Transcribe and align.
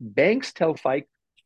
banks 0.00 0.52
tell 0.52 0.76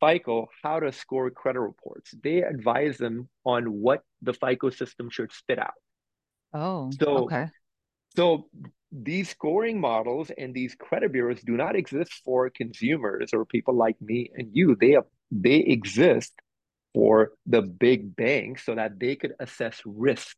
FICO 0.00 0.48
how 0.62 0.80
to 0.80 0.92
score 0.92 1.30
credit 1.30 1.60
reports. 1.60 2.14
They 2.22 2.42
advise 2.42 2.98
them 2.98 3.28
on 3.44 3.64
what 3.66 4.02
the 4.20 4.34
FICO 4.34 4.70
system 4.70 5.10
should 5.10 5.32
spit 5.32 5.58
out. 5.58 5.74
Oh, 6.52 6.90
so, 6.98 7.24
okay. 7.24 7.48
So 8.14 8.48
these 8.90 9.30
scoring 9.30 9.80
models 9.80 10.30
and 10.36 10.54
these 10.54 10.74
credit 10.74 11.12
bureaus 11.12 11.40
do 11.40 11.56
not 11.56 11.76
exist 11.76 12.12
for 12.24 12.50
consumers 12.50 13.30
or 13.32 13.46
people 13.46 13.74
like 13.74 13.96
me 14.00 14.30
and 14.34 14.50
you. 14.52 14.76
They 14.78 14.96
they 15.30 15.56
exist 15.56 16.32
for 16.92 17.32
the 17.46 17.62
big 17.62 18.14
banks 18.14 18.66
so 18.66 18.74
that 18.74 19.00
they 19.00 19.16
could 19.16 19.32
assess 19.40 19.80
risk 19.86 20.36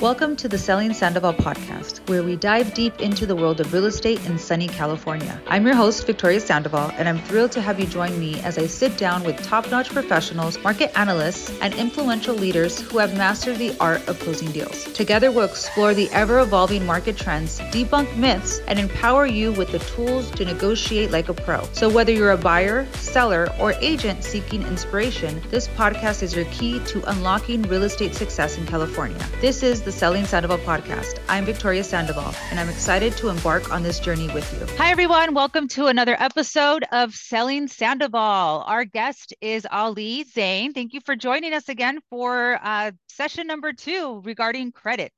Welcome 0.00 0.36
to 0.36 0.48
the 0.48 0.58
Selling 0.58 0.92
Sandoval 0.92 1.32
podcast, 1.32 2.06
where 2.06 2.22
we 2.22 2.36
dive 2.36 2.74
deep 2.74 3.00
into 3.00 3.24
the 3.24 3.34
world 3.34 3.60
of 3.60 3.72
real 3.72 3.86
estate 3.86 4.22
in 4.26 4.38
sunny 4.38 4.68
California. 4.68 5.40
I'm 5.46 5.64
your 5.64 5.74
host, 5.74 6.04
Victoria 6.04 6.38
Sandoval, 6.38 6.90
and 6.98 7.08
I'm 7.08 7.18
thrilled 7.20 7.52
to 7.52 7.62
have 7.62 7.80
you 7.80 7.86
join 7.86 8.20
me 8.20 8.38
as 8.40 8.58
I 8.58 8.66
sit 8.66 8.98
down 8.98 9.24
with 9.24 9.42
top 9.42 9.70
notch 9.70 9.88
professionals, 9.88 10.58
market 10.58 10.92
analysts, 10.98 11.50
and 11.62 11.72
influential 11.72 12.34
leaders 12.34 12.78
who 12.78 12.98
have 12.98 13.16
mastered 13.16 13.56
the 13.56 13.74
art 13.80 14.06
of 14.06 14.18
closing 14.20 14.52
deals. 14.52 14.84
Together, 14.92 15.32
we'll 15.32 15.46
explore 15.46 15.94
the 15.94 16.10
ever 16.10 16.40
evolving 16.40 16.84
market 16.84 17.16
trends, 17.16 17.58
debunk 17.60 18.14
myths, 18.18 18.60
and 18.68 18.78
empower 18.78 19.24
you 19.24 19.50
with 19.52 19.72
the 19.72 19.78
tools 19.78 20.30
to 20.32 20.44
negotiate 20.44 21.10
like 21.10 21.30
a 21.30 21.34
pro. 21.34 21.66
So, 21.72 21.88
whether 21.88 22.12
you're 22.12 22.32
a 22.32 22.36
buyer, 22.36 22.86
seller, 22.96 23.48
or 23.58 23.72
agent 23.80 24.24
seeking 24.24 24.60
inspiration, 24.64 25.40
this 25.48 25.68
podcast 25.68 26.22
is 26.22 26.36
your 26.36 26.44
key 26.46 26.80
to 26.80 27.02
unlocking 27.10 27.62
real 27.62 27.84
estate 27.84 28.14
success 28.14 28.58
in 28.58 28.66
California. 28.66 29.26
This 29.40 29.62
is 29.62 29.85
the 29.86 29.92
Selling 29.92 30.26
Sandoval 30.26 30.58
podcast. 30.58 31.20
I'm 31.28 31.44
Victoria 31.44 31.84
Sandoval, 31.84 32.34
and 32.50 32.58
I'm 32.58 32.68
excited 32.68 33.16
to 33.18 33.28
embark 33.28 33.70
on 33.70 33.84
this 33.84 34.00
journey 34.00 34.26
with 34.34 34.52
you. 34.52 34.66
Hi, 34.78 34.90
everyone. 34.90 35.32
Welcome 35.32 35.68
to 35.68 35.86
another 35.86 36.16
episode 36.18 36.84
of 36.90 37.14
Selling 37.14 37.68
Sandoval. 37.68 38.64
Our 38.66 38.84
guest 38.84 39.32
is 39.40 39.64
Ali 39.70 40.24
Zane. 40.24 40.72
Thank 40.72 40.92
you 40.92 40.98
for 41.06 41.14
joining 41.14 41.54
us 41.54 41.68
again 41.68 42.00
for 42.10 42.58
uh, 42.60 42.90
session 43.08 43.46
number 43.46 43.72
two 43.72 44.22
regarding 44.24 44.72
credit. 44.72 45.12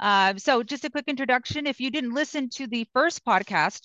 Uh, 0.00 0.34
so, 0.38 0.64
just 0.64 0.84
a 0.84 0.90
quick 0.90 1.04
introduction. 1.06 1.68
If 1.68 1.78
you 1.78 1.92
didn't 1.92 2.12
listen 2.12 2.50
to 2.54 2.66
the 2.66 2.88
first 2.92 3.24
podcast, 3.24 3.82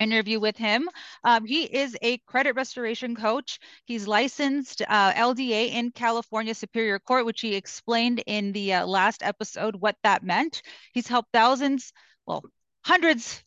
interview 0.00 0.40
with 0.40 0.56
him. 0.56 0.88
Um, 1.24 1.44
he 1.46 1.64
is 1.64 1.96
a 2.02 2.18
credit 2.18 2.54
restoration 2.54 3.14
coach. 3.14 3.58
He's 3.84 4.06
licensed 4.06 4.82
uh, 4.82 5.12
LDA 5.12 5.72
in 5.72 5.90
California 5.90 6.54
Superior 6.54 6.98
Court, 6.98 7.24
which 7.24 7.40
he 7.40 7.54
explained 7.54 8.22
in 8.26 8.52
the 8.52 8.74
uh, 8.74 8.86
last 8.86 9.22
episode 9.22 9.76
what 9.76 9.96
that 10.02 10.22
meant. 10.22 10.62
He's 10.92 11.08
helped 11.08 11.32
thousands, 11.32 11.92
well, 12.26 12.44
hundreds 12.84 13.42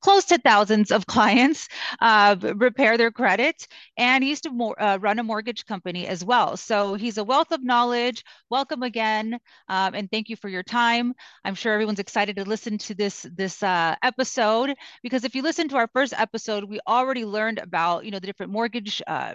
close 0.00 0.26
to 0.26 0.38
thousands 0.38 0.90
of 0.90 1.06
clients 1.06 1.68
uh, 2.00 2.36
repair 2.54 2.96
their 2.96 3.10
credit. 3.10 3.66
And 3.96 4.22
he 4.22 4.30
used 4.30 4.44
to 4.44 4.74
uh, 4.78 4.98
run 5.00 5.18
a 5.18 5.24
mortgage 5.24 5.66
company 5.66 6.06
as 6.06 6.24
well. 6.24 6.56
So 6.56 6.94
he's 6.94 7.18
a 7.18 7.24
wealth 7.24 7.52
of 7.52 7.62
knowledge. 7.64 8.24
Welcome 8.50 8.82
again. 8.82 9.38
Um, 9.68 9.94
and 9.94 10.10
thank 10.10 10.28
you 10.28 10.36
for 10.36 10.48
your 10.48 10.62
time. 10.62 11.14
I'm 11.44 11.54
sure 11.54 11.72
everyone's 11.72 11.98
excited 12.00 12.36
to 12.36 12.44
listen 12.44 12.78
to 12.78 12.94
this, 12.94 13.26
this 13.34 13.62
uh, 13.62 13.96
episode 14.02 14.74
because 15.02 15.24
if 15.24 15.34
you 15.34 15.42
listen 15.42 15.68
to 15.68 15.76
our 15.76 15.88
first 15.92 16.12
episode, 16.16 16.64
we 16.64 16.80
already 16.86 17.24
learned 17.24 17.58
about, 17.58 18.04
you 18.04 18.10
know, 18.10 18.18
the 18.18 18.26
different 18.26 18.52
mortgage 18.52 19.02
uh, 19.06 19.34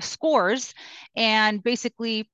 scores 0.00 0.74
and 1.16 1.62
basically 1.62 2.28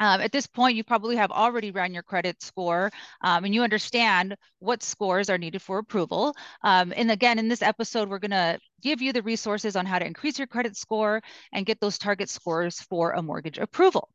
um, 0.00 0.20
at 0.20 0.32
this 0.32 0.46
point, 0.46 0.76
you 0.76 0.84
probably 0.84 1.16
have 1.16 1.30
already 1.30 1.70
run 1.70 1.92
your 1.92 2.02
credit 2.02 2.42
score 2.42 2.90
um, 3.22 3.44
and 3.44 3.54
you 3.54 3.62
understand 3.62 4.36
what 4.60 4.82
scores 4.82 5.30
are 5.30 5.38
needed 5.38 5.62
for 5.62 5.78
approval. 5.78 6.34
Um, 6.62 6.92
and 6.96 7.10
again, 7.10 7.38
in 7.38 7.48
this 7.48 7.62
episode, 7.62 8.08
we're 8.08 8.18
going 8.18 8.30
to 8.30 8.58
give 8.82 9.02
you 9.02 9.12
the 9.12 9.22
resources 9.22 9.76
on 9.76 9.86
how 9.86 9.98
to 9.98 10.06
increase 10.06 10.38
your 10.38 10.46
credit 10.46 10.76
score 10.76 11.20
and 11.52 11.66
get 11.66 11.80
those 11.80 11.98
target 11.98 12.28
scores 12.28 12.80
for 12.80 13.12
a 13.12 13.22
mortgage 13.22 13.58
approval. 13.58 14.08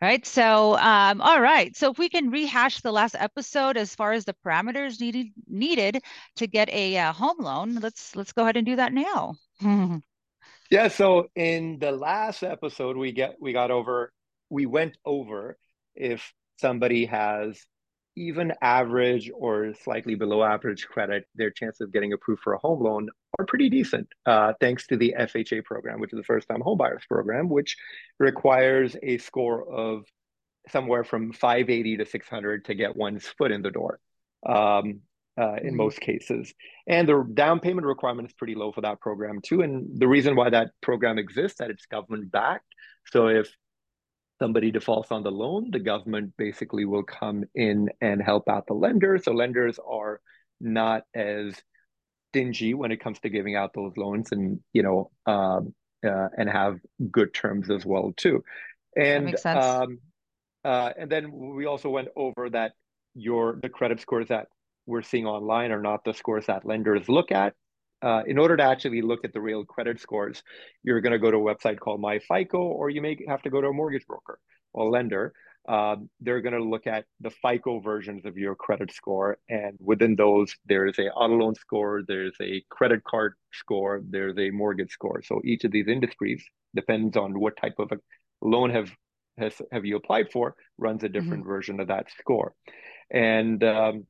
All 0.00 0.08
right. 0.08 0.26
So, 0.26 0.76
um, 0.76 1.20
all 1.20 1.40
right. 1.40 1.74
So 1.76 1.90
if 1.90 1.98
we 1.98 2.08
can 2.08 2.30
rehash 2.30 2.80
the 2.80 2.92
last 2.92 3.16
episode 3.18 3.76
as 3.76 3.94
far 3.94 4.12
as 4.12 4.24
the 4.24 4.34
parameters 4.44 5.00
needed 5.00 5.28
needed 5.48 6.02
to 6.36 6.46
get 6.46 6.68
a 6.70 6.98
uh, 6.98 7.12
home 7.12 7.38
loan, 7.38 7.76
let's 7.76 8.14
let's 8.16 8.32
go 8.32 8.42
ahead 8.42 8.56
and 8.56 8.66
do 8.66 8.76
that 8.76 8.92
now. 8.92 9.36
yeah. 10.70 10.88
So 10.88 11.28
in 11.34 11.78
the 11.78 11.92
last 11.92 12.42
episode, 12.42 12.96
we 12.96 13.12
get 13.12 13.36
we 13.40 13.52
got 13.52 13.70
over 13.70 14.12
we 14.52 14.66
went 14.66 14.98
over 15.06 15.56
if 15.94 16.32
somebody 16.58 17.06
has 17.06 17.58
even 18.14 18.52
average 18.60 19.30
or 19.34 19.72
slightly 19.82 20.14
below 20.14 20.42
average 20.42 20.86
credit, 20.86 21.24
their 21.34 21.50
chance 21.50 21.80
of 21.80 21.90
getting 21.90 22.12
approved 22.12 22.42
for 22.42 22.52
a 22.52 22.58
home 22.58 22.82
loan 22.82 23.08
are 23.38 23.46
pretty 23.46 23.70
decent, 23.70 24.06
uh, 24.26 24.52
thanks 24.60 24.86
to 24.86 24.98
the 24.98 25.14
FHA 25.18 25.64
program, 25.64 25.98
which 26.00 26.12
is 26.12 26.18
the 26.18 26.24
first 26.24 26.46
time 26.48 26.60
homebuyers 26.60 27.08
program, 27.08 27.48
which 27.48 27.76
requires 28.18 28.94
a 29.02 29.16
score 29.16 29.66
of 29.72 30.04
somewhere 30.68 31.02
from 31.02 31.32
580 31.32 31.96
to 31.96 32.04
600 32.04 32.66
to 32.66 32.74
get 32.74 32.94
one's 32.94 33.26
foot 33.26 33.50
in 33.50 33.62
the 33.62 33.70
door 33.70 34.00
um, 34.46 35.00
uh, 35.40 35.54
in 35.54 35.68
mm-hmm. 35.68 35.76
most 35.76 35.98
cases. 35.98 36.52
And 36.86 37.08
the 37.08 37.26
down 37.32 37.60
payment 37.60 37.86
requirement 37.86 38.28
is 38.28 38.34
pretty 38.34 38.54
low 38.54 38.70
for 38.70 38.82
that 38.82 39.00
program 39.00 39.40
too. 39.42 39.62
And 39.62 39.98
the 39.98 40.06
reason 40.06 40.36
why 40.36 40.50
that 40.50 40.72
program 40.82 41.18
exists, 41.18 41.58
that 41.58 41.70
it's 41.70 41.86
government 41.86 42.30
backed. 42.30 42.66
So 43.06 43.28
if 43.28 43.50
somebody 44.38 44.70
defaults 44.70 45.10
on 45.10 45.22
the 45.22 45.30
loan, 45.30 45.70
the 45.70 45.78
government 45.78 46.32
basically 46.36 46.84
will 46.84 47.02
come 47.02 47.44
in 47.54 47.88
and 48.00 48.22
help 48.22 48.48
out 48.48 48.66
the 48.66 48.74
lender. 48.74 49.18
So 49.22 49.32
lenders 49.32 49.78
are 49.78 50.20
not 50.60 51.02
as 51.14 51.54
stingy 52.30 52.74
when 52.74 52.92
it 52.92 53.00
comes 53.00 53.18
to 53.20 53.28
giving 53.28 53.56
out 53.56 53.72
those 53.74 53.96
loans, 53.96 54.32
and 54.32 54.60
you 54.72 54.82
know, 54.82 55.10
um, 55.26 55.74
uh, 56.04 56.28
and 56.36 56.48
have 56.48 56.78
good 57.10 57.34
terms 57.34 57.70
as 57.70 57.84
well 57.84 58.12
too. 58.16 58.42
And 58.96 59.26
that 59.26 59.30
makes 59.32 59.42
sense. 59.42 59.64
Um, 59.64 59.98
uh, 60.64 60.90
and 60.98 61.10
then 61.10 61.32
we 61.32 61.66
also 61.66 61.90
went 61.90 62.08
over 62.16 62.48
that 62.50 62.72
your 63.14 63.58
the 63.62 63.68
credit 63.68 64.00
scores 64.00 64.28
that 64.28 64.46
we're 64.86 65.02
seeing 65.02 65.26
online 65.26 65.70
are 65.70 65.82
not 65.82 66.04
the 66.04 66.14
scores 66.14 66.46
that 66.46 66.64
lenders 66.64 67.08
look 67.08 67.30
at 67.30 67.54
uh, 68.02 68.22
in 68.26 68.38
order 68.38 68.56
to 68.56 68.62
actually 68.62 69.02
look 69.02 69.24
at 69.24 69.32
the 69.32 69.40
real 69.40 69.64
credit 69.64 70.00
scores, 70.00 70.42
you're 70.82 71.00
going 71.00 71.12
to 71.12 71.18
go 71.18 71.30
to 71.30 71.36
a 71.36 71.54
website 71.54 71.78
called 71.78 72.02
MyFICO, 72.02 72.54
or 72.54 72.90
you 72.90 73.00
may 73.00 73.16
have 73.28 73.42
to 73.42 73.50
go 73.50 73.60
to 73.60 73.68
a 73.68 73.72
mortgage 73.72 74.06
broker 74.06 74.38
or 74.72 74.90
lender. 74.90 75.32
Um, 75.68 76.10
they're 76.20 76.40
going 76.40 76.54
to 76.54 76.64
look 76.64 76.88
at 76.88 77.04
the 77.20 77.30
FICO 77.30 77.78
versions 77.78 78.26
of 78.26 78.36
your 78.36 78.56
credit 78.56 78.92
score, 78.92 79.38
and 79.48 79.78
within 79.80 80.16
those, 80.16 80.52
there's 80.66 80.98
a 80.98 81.10
auto 81.12 81.36
loan 81.36 81.54
score, 81.54 82.02
there's 82.06 82.34
a 82.40 82.64
credit 82.68 83.04
card 83.04 83.34
score, 83.52 84.02
there's 84.08 84.36
a 84.38 84.50
mortgage 84.50 84.90
score. 84.90 85.22
So 85.22 85.40
each 85.44 85.62
of 85.62 85.70
these 85.70 85.86
industries 85.86 86.44
depends 86.74 87.16
on 87.16 87.38
what 87.38 87.56
type 87.56 87.78
of 87.78 87.92
a 87.92 87.98
loan 88.40 88.70
have 88.70 88.90
has 89.38 89.54
have 89.70 89.84
you 89.86 89.96
applied 89.96 90.30
for 90.30 90.54
runs 90.78 91.04
a 91.04 91.08
different 91.08 91.44
mm-hmm. 91.44 91.52
version 91.52 91.80
of 91.80 91.88
that 91.88 92.06
score, 92.18 92.54
and 93.10 93.62
um, 93.62 94.06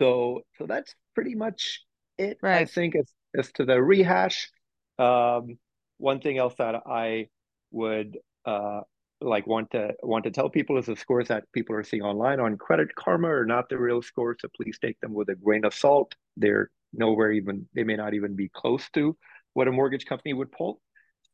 so 0.00 0.42
so 0.58 0.66
that's 0.66 0.92
pretty 1.14 1.36
much 1.36 1.82
it. 2.18 2.38
Right. 2.42 2.62
I 2.62 2.64
think 2.64 2.96
as 2.96 3.12
as 3.36 3.52
to 3.52 3.64
the 3.64 3.82
rehash. 3.82 4.50
Um, 4.98 5.58
one 5.98 6.20
thing 6.20 6.38
else 6.38 6.54
that 6.58 6.74
I 6.86 7.28
would 7.70 8.18
uh, 8.44 8.80
like 9.20 9.46
want 9.46 9.70
to 9.72 9.94
want 10.02 10.24
to 10.24 10.30
tell 10.30 10.48
people 10.48 10.78
is 10.78 10.86
the 10.86 10.96
scores 10.96 11.28
that 11.28 11.44
people 11.52 11.74
are 11.74 11.82
seeing 11.82 12.02
online 12.02 12.40
on 12.40 12.56
Credit 12.56 12.94
Karma 12.94 13.28
are 13.28 13.46
not 13.46 13.68
the 13.68 13.78
real 13.78 14.02
scores. 14.02 14.38
So 14.40 14.48
please 14.56 14.78
take 14.80 14.98
them 15.00 15.12
with 15.12 15.28
a 15.28 15.34
grain 15.34 15.64
of 15.64 15.74
salt. 15.74 16.14
They're 16.36 16.70
nowhere 16.92 17.32
even 17.32 17.66
they 17.74 17.84
may 17.84 17.96
not 17.96 18.14
even 18.14 18.34
be 18.34 18.48
close 18.48 18.88
to 18.94 19.16
what 19.54 19.68
a 19.68 19.72
mortgage 19.72 20.06
company 20.06 20.32
would 20.32 20.52
pull. 20.52 20.80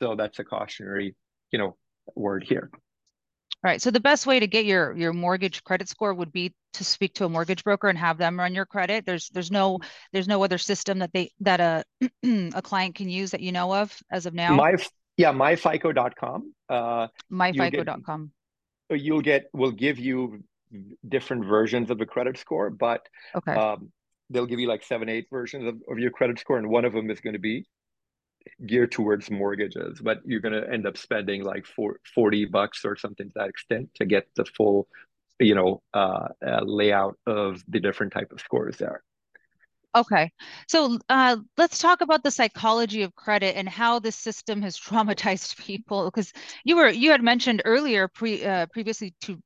So 0.03 0.17
that's 0.17 0.39
a 0.39 0.45
cautionary, 0.45 1.15
you 1.51 1.59
know, 1.59 1.77
word 2.15 2.45
here. 2.45 2.71
Right. 3.65 3.81
So 3.81 3.91
the 3.91 3.99
best 3.99 4.27
way 4.27 4.39
to 4.39 4.47
get 4.47 4.67
your 4.67 4.95
your 4.95 5.15
mortgage 5.15 5.65
credit 5.65 5.89
score 5.89 6.13
would 6.13 6.31
be 6.31 6.53
to 6.75 6.85
speak 6.85 7.15
to 7.15 7.25
a 7.25 7.29
mortgage 7.31 7.65
broker 7.65 7.89
and 7.89 7.99
have 7.99 8.19
them 8.19 8.39
run 8.39 8.55
your 8.55 8.67
credit. 8.67 9.07
There's 9.07 9.31
there's 9.31 9.51
no 9.51 9.79
there's 10.13 10.29
no 10.29 10.45
other 10.45 10.59
system 10.59 10.99
that 10.99 11.11
they 11.15 11.31
that 11.41 11.61
a 11.61 11.83
a 12.55 12.61
client 12.61 12.95
can 12.95 13.09
use 13.09 13.31
that 13.31 13.41
you 13.41 13.53
know 13.53 13.75
of 13.75 13.99
as 14.11 14.27
of 14.27 14.35
now. 14.35 14.55
My 14.55 14.77
yeah, 15.17 15.33
myfico.com. 15.33 16.53
Uh 16.69 17.09
myfico.com. 17.33 18.33
You'll 18.91 18.99
get, 18.99 19.05
you'll 19.07 19.21
get 19.23 19.47
will 19.55 19.73
give 19.73 19.99
you 19.99 20.45
different 21.09 21.47
versions 21.47 21.89
of 21.91 21.97
the 21.97 22.07
credit 22.07 22.37
score, 22.37 22.69
but 22.69 23.01
okay. 23.35 23.53
Um, 23.53 23.91
they'll 24.29 24.47
give 24.47 24.61
you 24.61 24.69
like 24.69 24.83
seven, 24.83 25.09
eight 25.09 25.27
versions 25.31 25.67
of, 25.67 25.77
of 25.91 25.99
your 25.99 26.11
credit 26.11 26.39
score, 26.39 26.59
and 26.59 26.69
one 26.69 26.85
of 26.85 26.93
them 26.93 27.11
is 27.11 27.21
going 27.21 27.35
to 27.35 27.39
be 27.39 27.65
geared 28.67 28.93
towards 28.93 29.31
mortgages, 29.31 30.01
but 30.01 30.21
you're 30.25 30.41
going 30.41 30.61
to 30.61 30.71
end 30.71 30.87
up 30.87 30.97
spending 30.97 31.43
like 31.43 31.67
four, 31.67 31.99
40 32.15 32.47
bucks 32.47 32.85
or 32.85 32.97
something 32.97 33.29
to 33.29 33.33
that 33.37 33.49
extent 33.49 33.91
to 33.97 34.05
get 34.05 34.27
the 34.37 34.45
full, 34.45 34.89
you 35.39 35.55
know, 35.55 35.83
uh, 35.93 36.29
uh, 36.47 36.61
layout 36.65 37.19
of 37.27 37.63
the 37.69 37.81
different 37.81 38.13
type 38.13 38.33
of 38.33 38.41
scores 38.41 38.77
there. 38.77 39.03
Okay, 39.97 40.33
so 40.69 40.99
uh, 41.09 41.37
let's 41.57 41.79
talk 41.79 42.01
about 42.01 42.25
the 42.25 42.31
psychology 42.31 43.03
of 43.03 43.15
credit 43.15 43.57
and 43.57 43.69
how 43.69 44.01
this 44.01 44.17
system 44.17 44.61
has 44.63 44.77
traumatized 44.81 45.57
people. 45.57 46.07
Because 46.07 46.33
you 46.65 46.77
were 46.77 46.89
you 46.89 47.13
had 47.13 47.23
mentioned 47.23 47.63
earlier 47.65 48.09
pre 48.09 48.45
uh, 48.45 48.67
previously 48.73 49.15
to 49.23 49.39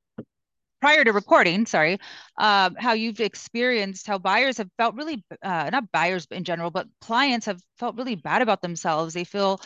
prior 0.81 1.03
to 1.03 1.11
recording, 1.13 1.65
sorry, 1.65 1.99
uh, 2.37 2.69
how 2.77 2.93
you've 2.93 3.19
experienced 3.19 4.07
how 4.07 4.17
buyers 4.17 4.57
have 4.57 4.69
felt 4.77 4.95
really, 4.95 5.23
uh, 5.41 5.69
not 5.71 5.91
buyers 5.91 6.27
in 6.31 6.43
general, 6.43 6.71
but 6.71 6.87
clients 7.01 7.45
have 7.47 7.61
felt 7.77 7.95
really 7.97 8.15
bad 8.15 8.41
about 8.41 8.61
themselves. 8.61 9.13
They 9.13 9.23
feel 9.25 9.61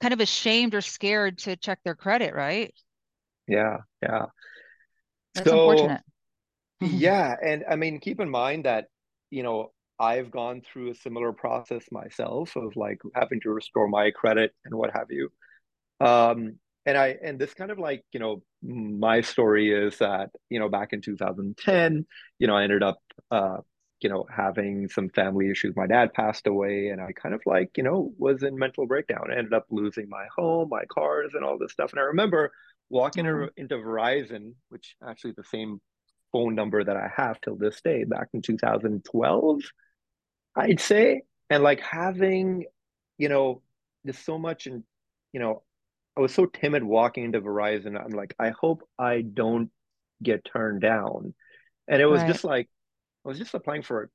kind 0.00 0.14
of 0.14 0.20
ashamed 0.20 0.74
or 0.74 0.82
scared 0.82 1.38
to 1.40 1.56
check 1.56 1.80
their 1.84 1.96
credit, 1.96 2.34
right? 2.34 2.74
Yeah, 3.48 3.78
yeah. 4.02 4.26
That's 5.34 5.52
So 5.52 5.52
unfortunate. 5.52 6.02
yeah, 6.80 7.36
and 7.42 7.64
I 7.70 7.76
mean, 7.76 8.00
keep 8.00 8.20
in 8.20 8.30
mind 8.30 8.66
that, 8.66 8.88
you 9.30 9.42
know, 9.42 9.72
I've 9.98 10.30
gone 10.30 10.62
through 10.62 10.90
a 10.90 10.94
similar 10.94 11.32
process 11.32 11.84
myself 11.92 12.56
of 12.56 12.76
like 12.76 13.00
having 13.14 13.40
to 13.42 13.50
restore 13.50 13.88
my 13.88 14.10
credit 14.12 14.52
and 14.64 14.74
what 14.74 14.92
have 14.92 15.08
you. 15.10 15.30
Um, 16.00 16.58
and 16.86 16.98
I 16.98 17.16
and 17.22 17.38
this 17.38 17.54
kind 17.54 17.70
of 17.70 17.78
like, 17.78 18.04
you 18.12 18.20
know, 18.20 18.42
my 18.66 19.20
story 19.20 19.72
is 19.72 19.98
that, 19.98 20.30
you 20.50 20.58
know, 20.58 20.68
back 20.68 20.92
in 20.92 21.00
2010, 21.00 22.06
you 22.38 22.46
know, 22.46 22.56
I 22.56 22.64
ended 22.64 22.82
up 22.82 22.98
uh, 23.30 23.58
you 24.00 24.10
know, 24.10 24.26
having 24.34 24.88
some 24.88 25.08
family 25.08 25.50
issues. 25.50 25.74
My 25.74 25.86
dad 25.86 26.12
passed 26.12 26.46
away 26.46 26.88
and 26.88 27.00
I 27.00 27.12
kind 27.12 27.34
of 27.34 27.40
like, 27.46 27.70
you 27.78 27.82
know, 27.82 28.12
was 28.18 28.42
in 28.42 28.58
mental 28.58 28.86
breakdown. 28.86 29.30
I 29.30 29.36
ended 29.36 29.54
up 29.54 29.66
losing 29.70 30.08
my 30.08 30.26
home, 30.36 30.68
my 30.70 30.84
cars 30.84 31.32
and 31.34 31.42
all 31.44 31.58
this 31.58 31.72
stuff. 31.72 31.92
And 31.92 32.00
I 32.00 32.04
remember 32.04 32.52
walking 32.90 33.26
Oh, 33.26 33.48
into 33.56 33.76
Verizon, 33.76 34.52
which 34.68 34.96
actually 35.06 35.32
the 35.32 35.44
same 35.44 35.80
phone 36.32 36.54
number 36.54 36.84
that 36.84 36.96
I 36.96 37.10
have 37.16 37.40
till 37.40 37.56
this 37.56 37.80
day, 37.80 38.04
back 38.04 38.28
in 38.34 38.42
2012, 38.42 39.62
I'd 40.54 40.80
say, 40.80 41.22
and 41.50 41.62
like 41.62 41.80
having, 41.80 42.64
you 43.18 43.28
know, 43.28 43.62
there's 44.04 44.18
so 44.18 44.38
much 44.38 44.66
and 44.66 44.84
you 45.32 45.40
know, 45.40 45.62
I 46.16 46.20
was 46.20 46.34
so 46.34 46.46
timid 46.46 46.82
walking 46.82 47.24
into 47.24 47.40
Verizon. 47.40 48.00
I'm 48.02 48.12
like, 48.12 48.34
I 48.38 48.50
hope 48.50 48.82
I 48.98 49.22
don't 49.22 49.70
get 50.22 50.44
turned 50.44 50.80
down. 50.80 51.34
And 51.88 52.00
it 52.02 52.06
was 52.06 52.22
right. 52.22 52.32
just 52.32 52.44
like 52.44 52.68
I 53.24 53.28
was 53.28 53.38
just 53.38 53.54
applying 53.54 53.82
for, 53.82 54.04
a, 54.04 54.06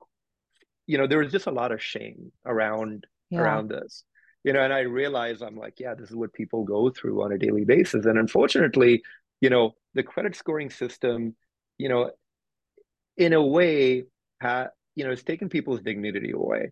you 0.88 0.98
know, 0.98 1.08
there 1.08 1.20
was 1.20 1.32
just 1.32 1.48
a 1.48 1.52
lot 1.52 1.72
of 1.72 1.82
shame 1.82 2.32
around 2.46 3.06
Yeah. 3.30 3.42
around 3.42 3.70
this. 3.70 4.04
You 4.44 4.54
know, 4.54 4.62
and 4.62 4.74
I 4.74 4.82
realized 4.82 5.44
I'm 5.44 5.56
like, 5.56 5.80
yeah, 5.80 5.94
this 5.94 6.10
is 6.10 6.16
what 6.16 6.34
people 6.34 6.64
go 6.64 6.90
through 6.90 7.24
on 7.24 7.32
a 7.32 7.38
daily 7.38 7.64
basis. 7.64 8.06
And 8.06 8.18
unfortunately, 8.18 9.04
you 9.40 9.50
know, 9.50 9.74
the 9.94 10.04
credit 10.04 10.36
scoring 10.36 10.70
system, 10.72 11.36
you 11.78 11.90
know, 11.90 12.12
in 13.18 13.34
a 13.34 13.46
way, 13.46 14.06
ha, 14.42 14.68
you 14.96 15.06
know, 15.06 15.12
it's 15.12 15.24
taken 15.24 15.50
people's 15.50 15.82
dignity 15.82 16.32
away. 16.32 16.72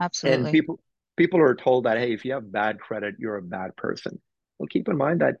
Absolutely. 0.00 0.44
And 0.44 0.52
people 0.52 0.80
people 1.16 1.40
are 1.40 1.54
told 1.54 1.84
that, 1.84 1.98
hey, 1.98 2.12
if 2.12 2.24
you 2.24 2.32
have 2.32 2.50
bad 2.50 2.80
credit, 2.80 3.16
you're 3.18 3.36
a 3.36 3.42
bad 3.42 3.76
person. 3.76 4.20
Well, 4.58 4.68
keep 4.68 4.88
in 4.88 4.96
mind 4.96 5.20
that 5.20 5.36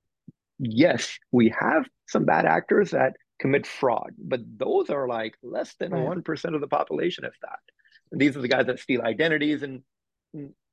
yes, 0.58 1.18
we 1.32 1.54
have 1.58 1.86
some 2.08 2.24
bad 2.24 2.46
actors 2.46 2.92
that 2.92 3.14
commit 3.40 3.66
fraud, 3.66 4.12
but 4.18 4.40
those 4.58 4.90
are 4.90 5.08
like 5.08 5.36
less 5.42 5.74
than 5.78 5.92
Right. 5.92 6.00
1% 6.00 6.54
of 6.54 6.60
the 6.60 6.68
population, 6.68 7.24
if 7.24 7.34
that. 7.42 7.58
And 8.12 8.20
these 8.20 8.36
are 8.36 8.40
the 8.42 8.48
guys 8.48 8.66
that 8.66 8.80
steal 8.80 9.02
identities 9.02 9.62
and 9.62 9.82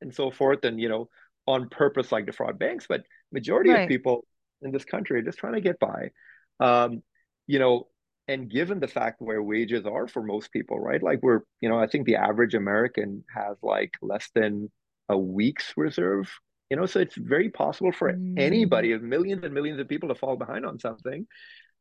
and 0.02 0.14
so 0.14 0.32
forth, 0.32 0.64
and 0.66 0.80
you 0.80 0.90
know, 0.90 1.10
on 1.48 1.70
purpose 1.70 2.12
like 2.12 2.26
defraud 2.26 2.60
banks. 2.60 2.86
But 2.88 3.04
majority 3.32 3.74
of 3.74 3.86
people 3.86 4.26
in 4.62 4.72
this 4.72 4.86
country 4.86 5.20
are 5.20 5.24
just 5.24 5.38
trying 5.40 5.54
to 5.54 5.62
get 5.62 5.80
by. 5.80 6.12
Um, 6.60 7.04
you 7.48 7.60
know, 7.60 7.88
and 8.28 8.50
given 8.50 8.80
the 8.80 8.88
fact 8.88 9.22
where 9.22 9.42
wages 9.44 9.86
are 9.86 10.08
for 10.08 10.24
most 10.24 10.52
people, 10.52 10.80
right? 10.80 11.02
Like 11.04 11.22
we're, 11.22 11.42
you 11.62 11.70
know, 11.70 11.80
I 11.80 11.88
think 11.88 12.06
the 12.06 12.16
average 12.18 12.54
American 12.56 13.24
has 13.34 13.58
like 13.62 13.94
less 14.02 14.30
than 14.34 14.72
a 15.10 15.18
week's 15.18 15.74
reserve 15.76 16.32
you 16.70 16.78
know, 16.78 16.86
so 16.86 17.00
it's 17.00 17.16
very 17.16 17.50
possible 17.50 17.92
for 17.92 18.20
Mm-hmm. 18.20 18.38
anybody, 18.38 18.98
millions 18.98 19.44
and 19.44 19.54
millions 19.54 19.80
of 19.80 19.88
people 19.88 20.10
to 20.10 20.16
fall 20.16 20.36
behind 20.38 20.66
on 20.66 20.80
something. 20.80 21.28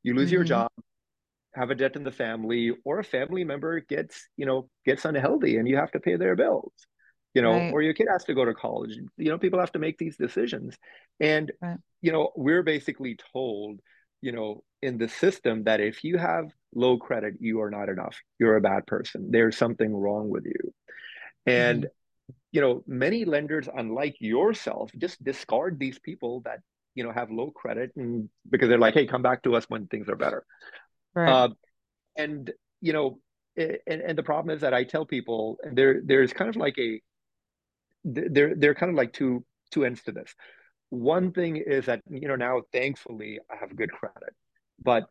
You 0.02 0.14
lose 0.14 0.32
your 0.32 0.44
Mm-hmm. 0.44 0.44
job, 0.44 0.70
have 1.54 1.70
a 1.70 1.74
debt 1.74 1.96
in 1.96 2.04
the 2.04 2.12
family, 2.12 2.72
or 2.84 2.98
a 2.98 3.04
family 3.04 3.44
member 3.44 3.80
gets, 3.80 4.26
you 4.36 4.46
know, 4.46 4.68
gets 4.86 5.04
unhealthy 5.04 5.56
and 5.58 5.68
you 5.68 5.76
have 5.76 5.92
to 5.92 6.00
pay 6.00 6.16
their 6.16 6.34
bills, 6.36 6.72
you 7.34 7.42
know, 7.42 7.60
Right. 7.60 7.68
or 7.68 7.82
your 7.82 7.94
kid 7.94 8.08
has 8.10 8.24
to 8.24 8.34
go 8.34 8.44
to 8.44 8.54
college. 8.54 8.96
You 9.18 9.30
know, 9.30 9.38
people 9.38 9.60
have 9.60 9.72
to 9.72 9.78
make 9.78 9.98
these 9.98 10.16
decisions. 10.16 10.76
And, 11.20 11.52
Right. 11.60 11.78
you 12.00 12.12
know, 12.12 12.32
we're 12.36 12.62
basically 12.62 13.18
told, 13.32 13.80
you 14.22 14.32
know, 14.32 14.64
in 14.82 14.98
the 14.98 15.08
system 15.08 15.64
that 15.64 15.80
if 15.80 16.04
you 16.04 16.16
have 16.18 16.46
low 16.74 16.96
credit, 16.96 17.34
you 17.40 17.60
are 17.60 17.70
not 17.70 17.88
enough. 17.90 18.16
You're 18.38 18.56
a 18.56 18.60
bad 18.62 18.86
person. 18.86 19.28
There's 19.30 19.56
something 19.56 19.94
wrong 19.94 20.30
with 20.30 20.46
you. 20.46 20.72
And 21.46 21.86
you 22.52 22.60
know, 22.60 22.84
many 22.86 23.24
lenders, 23.24 23.68
unlike 23.74 24.16
yourself, 24.20 24.90
just 24.96 25.22
discard 25.24 25.78
these 25.78 25.98
people 25.98 26.42
that, 26.44 26.60
you 26.94 27.02
know, 27.02 27.10
have 27.10 27.30
low 27.30 27.50
credit 27.50 27.92
and 27.96 28.28
because 28.50 28.68
they're 28.68 28.78
like, 28.78 28.94
hey, 28.94 29.06
come 29.06 29.22
back 29.22 29.42
to 29.42 29.56
us 29.56 29.64
when 29.68 29.86
things 29.86 30.08
are 30.08 30.16
better. 30.16 30.44
Right. 31.14 31.28
Uh, 31.28 31.48
and, 32.16 32.52
you 32.80 32.92
know, 32.92 33.18
and, 33.56 33.78
and 33.86 34.18
the 34.18 34.22
problem 34.22 34.54
is 34.54 34.60
that 34.60 34.74
I 34.74 34.84
tell 34.84 35.04
people 35.04 35.58
there 35.72 36.00
there's 36.04 36.32
kind 36.32 36.48
of 36.48 36.56
like 36.56 36.78
a 36.78 37.00
there 38.04 38.54
there 38.54 38.70
are 38.70 38.74
kind 38.74 38.90
of 38.90 38.96
like 38.96 39.12
two 39.12 39.44
two 39.70 39.84
ends 39.84 40.02
to 40.04 40.12
this. 40.12 40.34
One 40.90 41.32
thing 41.32 41.56
is 41.56 41.86
that, 41.86 42.02
you 42.10 42.28
know, 42.28 42.36
now 42.36 42.62
thankfully 42.72 43.40
I 43.50 43.56
have 43.56 43.74
good 43.74 43.92
credit. 43.92 44.34
But 44.82 45.04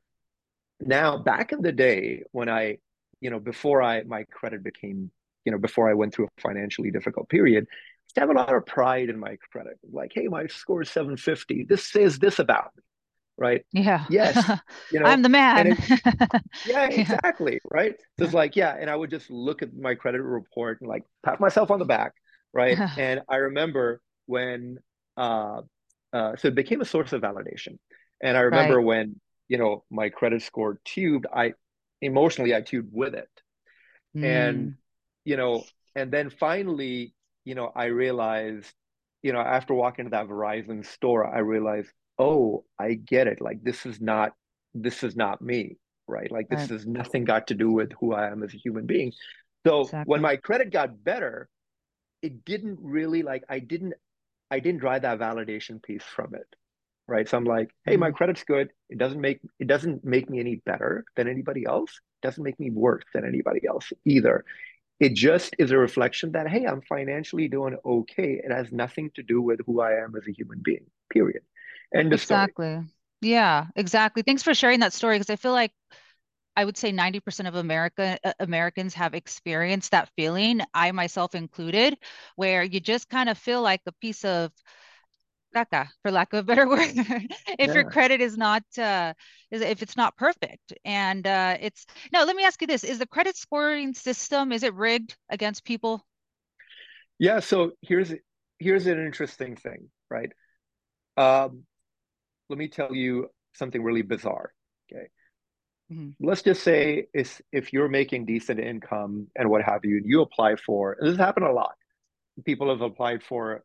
now 0.80 1.18
back 1.18 1.52
in 1.52 1.62
the 1.62 1.72
day 1.72 2.24
when 2.32 2.50
I, 2.50 2.78
you 3.20 3.30
know, 3.30 3.40
before 3.40 3.82
I 3.82 4.04
my 4.04 4.26
credit 4.26 4.64
became, 4.64 5.12
you 5.46 5.52
know, 5.52 5.58
before 5.58 5.90
I 5.90 5.94
went 5.94 6.14
through 6.14 6.26
a 6.28 6.42
financially 6.42 6.92
difficult 6.92 7.30
period, 7.30 7.68
to 8.16 8.22
have 8.22 8.30
a 8.30 8.34
lot 8.34 8.54
of 8.54 8.66
pride 8.66 9.10
in 9.10 9.20
my 9.20 9.38
credit. 9.52 9.80
Like, 9.92 10.12
hey, 10.14 10.28
my 10.28 10.48
score 10.48 10.82
is 10.82 10.90
750. 10.90 11.66
This 11.68 11.88
says 11.88 12.20
this 12.20 12.40
about 12.40 12.72
me, 12.76 12.84
right? 13.38 13.66
Yeah. 13.74 14.06
Yes, 14.08 14.56
you 14.92 15.02
I'm 15.04 15.22
the 15.22 15.30
man. 15.30 15.78
it 15.78 15.80
yeah, 16.64 16.88
Yeah. 16.90 17.20
exactly, 17.26 17.60
right? 17.72 17.96
So 18.20 18.26
it's 18.26 18.34
like, 18.34 18.56
yeah, 18.56 18.76
and 18.80 18.90
I 18.90 18.96
would 18.96 19.10
just 19.10 19.30
look 19.32 19.62
at 19.64 19.74
my 19.76 19.96
credit 19.96 20.22
report 20.22 20.80
and 20.82 20.90
like 20.90 21.04
pat 21.24 21.40
myself 21.40 21.72
on 21.72 21.80
the 21.80 21.86
back, 21.86 22.14
right? 22.54 22.80
And 22.96 23.22
I 23.30 23.38
remember 23.38 24.02
when 24.28 24.78
uh 25.18 25.62
uh 26.14 26.36
so 26.38 26.50
it 26.50 26.56
became 26.56 26.82
a 26.82 26.86
source 26.86 27.14
of 27.14 27.22
validation. 27.22 27.78
And 28.22 28.38
I 28.38 28.42
Right. 28.50 28.52
remember 28.52 28.82
when, 28.82 29.20
you 29.48 29.58
know, 29.58 29.84
my 29.90 30.10
credit 30.10 30.44
score 30.44 30.80
tubed, 30.86 31.26
I 31.34 31.54
emotionally 32.02 32.54
I 32.56 32.62
tubed 32.62 32.90
with 32.94 33.16
it. 33.16 33.30
And, 34.22 34.72
Mm. 34.72 34.76
You 35.26 35.38
know, 35.38 35.68
and 35.96 36.12
then 36.12 36.30
finally, 36.30 37.14
you 37.46 37.56
know, 37.56 37.72
I 37.76 37.86
realized, 37.86 38.74
you 39.22 39.34
know, 39.34 39.40
after 39.40 39.74
walking 39.74 40.06
to 40.06 40.12
that 40.12 40.28
Verizon 40.28 40.86
store, 40.86 41.26
I 41.26 41.40
realized, 41.40 41.90
oh, 42.18 42.66
I 42.80 42.94
get 42.96 43.28
it. 43.28 43.42
Like 43.42 43.64
this 43.64 43.86
is 43.86 44.02
not 44.02 44.34
this 44.74 45.04
is 45.04 45.16
not 45.16 45.42
me, 45.42 45.78
right? 46.08 46.32
Like 46.32 46.50
this 46.50 46.68
Right. 46.68 46.70
has 46.70 46.86
nothing 46.88 47.26
got 47.26 47.48
to 47.48 47.56
do 47.56 47.72
with 47.72 47.92
who 48.00 48.14
I 48.14 48.28
am 48.32 48.44
as 48.44 48.54
a 48.54 48.58
human 48.58 48.86
being. 48.86 49.14
So 49.66 49.98
when 50.04 50.22
my 50.22 50.38
credit 50.38 50.72
got 50.72 51.04
better, 51.04 51.50
it 52.22 52.46
didn't 52.46 52.80
really 52.82 53.24
like 53.24 53.44
I 53.50 53.60
didn't 53.60 53.94
I 54.52 54.60
didn't 54.60 54.82
drive 54.82 55.04
that 55.04 55.20
validation 55.20 55.82
piece 55.84 56.04
from 56.04 56.36
it. 56.36 56.48
Right. 57.08 57.28
So 57.28 57.38
I'm 57.38 57.46
like, 57.46 57.70
hey, 57.86 57.98
my 57.98 58.12
Mm. 58.12 58.16
credit's 58.16 58.44
good. 58.44 58.70
It 58.90 58.98
doesn't 58.98 59.22
make 59.22 59.42
it 59.60 59.68
doesn't 59.68 60.06
make 60.06 60.30
me 60.30 60.40
any 60.40 60.58
better 60.66 61.06
than 61.16 61.28
anybody 61.28 61.66
else. 61.66 61.92
It 62.24 62.28
doesn't 62.28 62.44
make 62.44 62.60
me 62.60 62.72
worse 62.72 63.04
than 63.14 63.26
anybody 63.26 63.62
else 63.68 63.92
either. 64.06 64.46
It 65.02 65.16
just 65.16 65.56
is 65.60 65.72
a 65.72 65.78
reflection 65.78 66.32
that, 66.34 66.48
hey, 66.48 66.66
I'm 66.66 66.82
financially 66.84 67.50
doing 67.50 67.76
okay. 67.86 68.42
It 68.44 68.52
has 68.52 68.72
nothing 68.72 69.12
to 69.16 69.24
do 69.24 69.42
with 69.42 69.60
who 69.66 69.82
I 69.82 69.94
am 69.96 70.16
as 70.16 70.28
a 70.28 70.32
human 70.32 70.62
being, 70.64 70.86
period. 71.12 71.44
End 71.94 72.14
of 72.14 72.22
story. 72.22 72.54
Exactly. 72.54 72.82
Yeah, 73.22 73.68
exactly. 73.76 74.24
Thanks 74.24 74.44
for 74.44 74.54
sharing 74.54 74.80
that 74.82 74.94
story 74.94 75.16
because 75.18 75.30
I 75.30 75.36
feel 75.36 75.52
like 75.54 75.72
I 76.56 76.66
would 76.66 76.78
say 76.78 76.92
90% 76.92 77.48
of 77.48 77.56
America 77.56 78.20
uh, 78.24 78.34
Americans 78.40 78.94
have 78.96 79.14
experienced 79.14 79.92
that 79.92 80.10
feeling, 80.18 80.62
I 80.74 80.92
myself 80.92 81.36
included, 81.36 81.98
where 82.36 82.64
you 82.64 82.80
just 82.80 83.10
kind 83.10 83.30
of 83.30 83.38
feel 83.38 83.62
like 83.62 83.82
a 83.88 83.94
piece 83.94 84.26
of 84.26 84.52
caca, 85.56 85.90
for 86.02 86.12
lack 86.12 86.34
of 86.34 86.40
a 86.40 86.44
better 86.44 86.68
word, 86.70 86.94
if 87.60 87.74
your 87.74 87.84
credit 87.86 88.22
is 88.22 88.38
not 88.38 88.64
uh 88.78 89.14
is 89.52 89.62
if 89.62 89.82
it's 89.82 89.98
not 89.98 90.18
perfect. 90.18 90.74
And 90.86 91.26
uh 91.28 91.58
it's 91.60 91.86
now 92.12 92.26
let 92.26 92.36
me 92.36 92.44
ask 92.44 92.62
you 92.62 92.68
this, 92.68 92.84
is 92.84 93.00
the 93.00 93.08
credit 93.08 93.38
scoring 93.38 93.94
system 93.94 94.52
is 94.52 94.64
it 94.64 94.74
rigged 94.74 95.16
against 95.30 95.64
people? 95.66 96.06
Yeah. 97.20 97.40
So 97.40 97.74
here's 97.82 98.14
here's 98.60 98.88
an 98.88 99.04
interesting 99.04 99.56
thing, 99.56 99.90
right? 100.10 100.32
Um, 101.18 101.64
let 102.50 102.60
me 102.60 102.68
tell 102.68 102.94
you 102.96 103.30
something 103.54 103.84
really 103.84 104.02
bizarre. 104.04 104.54
Okay. 104.92 105.08
Mhm. 105.90 106.16
Let's 106.20 106.44
just 106.44 106.64
say 106.64 107.08
is 107.14 107.42
if 107.52 107.74
you're 107.74 107.90
making 107.90 108.26
decent 108.26 108.60
income 108.60 109.28
and 109.36 109.50
what 109.50 109.64
have 109.64 109.84
you, 109.84 110.02
you 110.06 110.22
apply 110.22 110.56
for, 110.56 110.94
and 110.94 111.08
this 111.08 111.18
has 111.18 111.26
happened 111.26 111.48
a 111.48 111.52
lot. 111.52 111.74
People 112.46 112.70
have 112.70 112.82
applied 112.82 113.24
for 113.24 113.64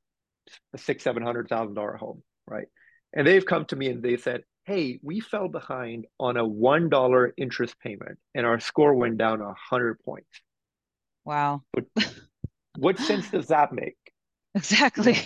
a 0.74 0.78
six, 0.78 1.04
seven 1.04 1.22
hundred 1.22 1.48
thousand 1.48 1.74
dollar 1.74 1.96
home, 1.96 2.22
right? 2.46 2.66
And 3.12 3.26
they've 3.26 3.44
come 3.46 3.64
to 3.66 3.76
me 3.76 3.88
and 3.88 4.02
they 4.02 4.16
said, 4.16 4.42
Hey, 4.64 4.98
we 5.02 5.20
fell 5.20 5.48
behind 5.48 6.06
on 6.18 6.36
a 6.36 6.46
one 6.46 6.88
dollar 6.88 7.32
interest 7.36 7.78
payment 7.80 8.18
and 8.34 8.44
our 8.46 8.60
score 8.60 8.94
went 8.94 9.18
down 9.18 9.40
a 9.40 9.54
hundred 9.54 10.00
points. 10.04 10.40
Wow. 11.24 11.62
But 11.72 11.84
what 12.76 12.98
sense 12.98 13.30
does 13.30 13.48
that 13.48 13.72
make? 13.72 13.96
Exactly. 14.54 15.18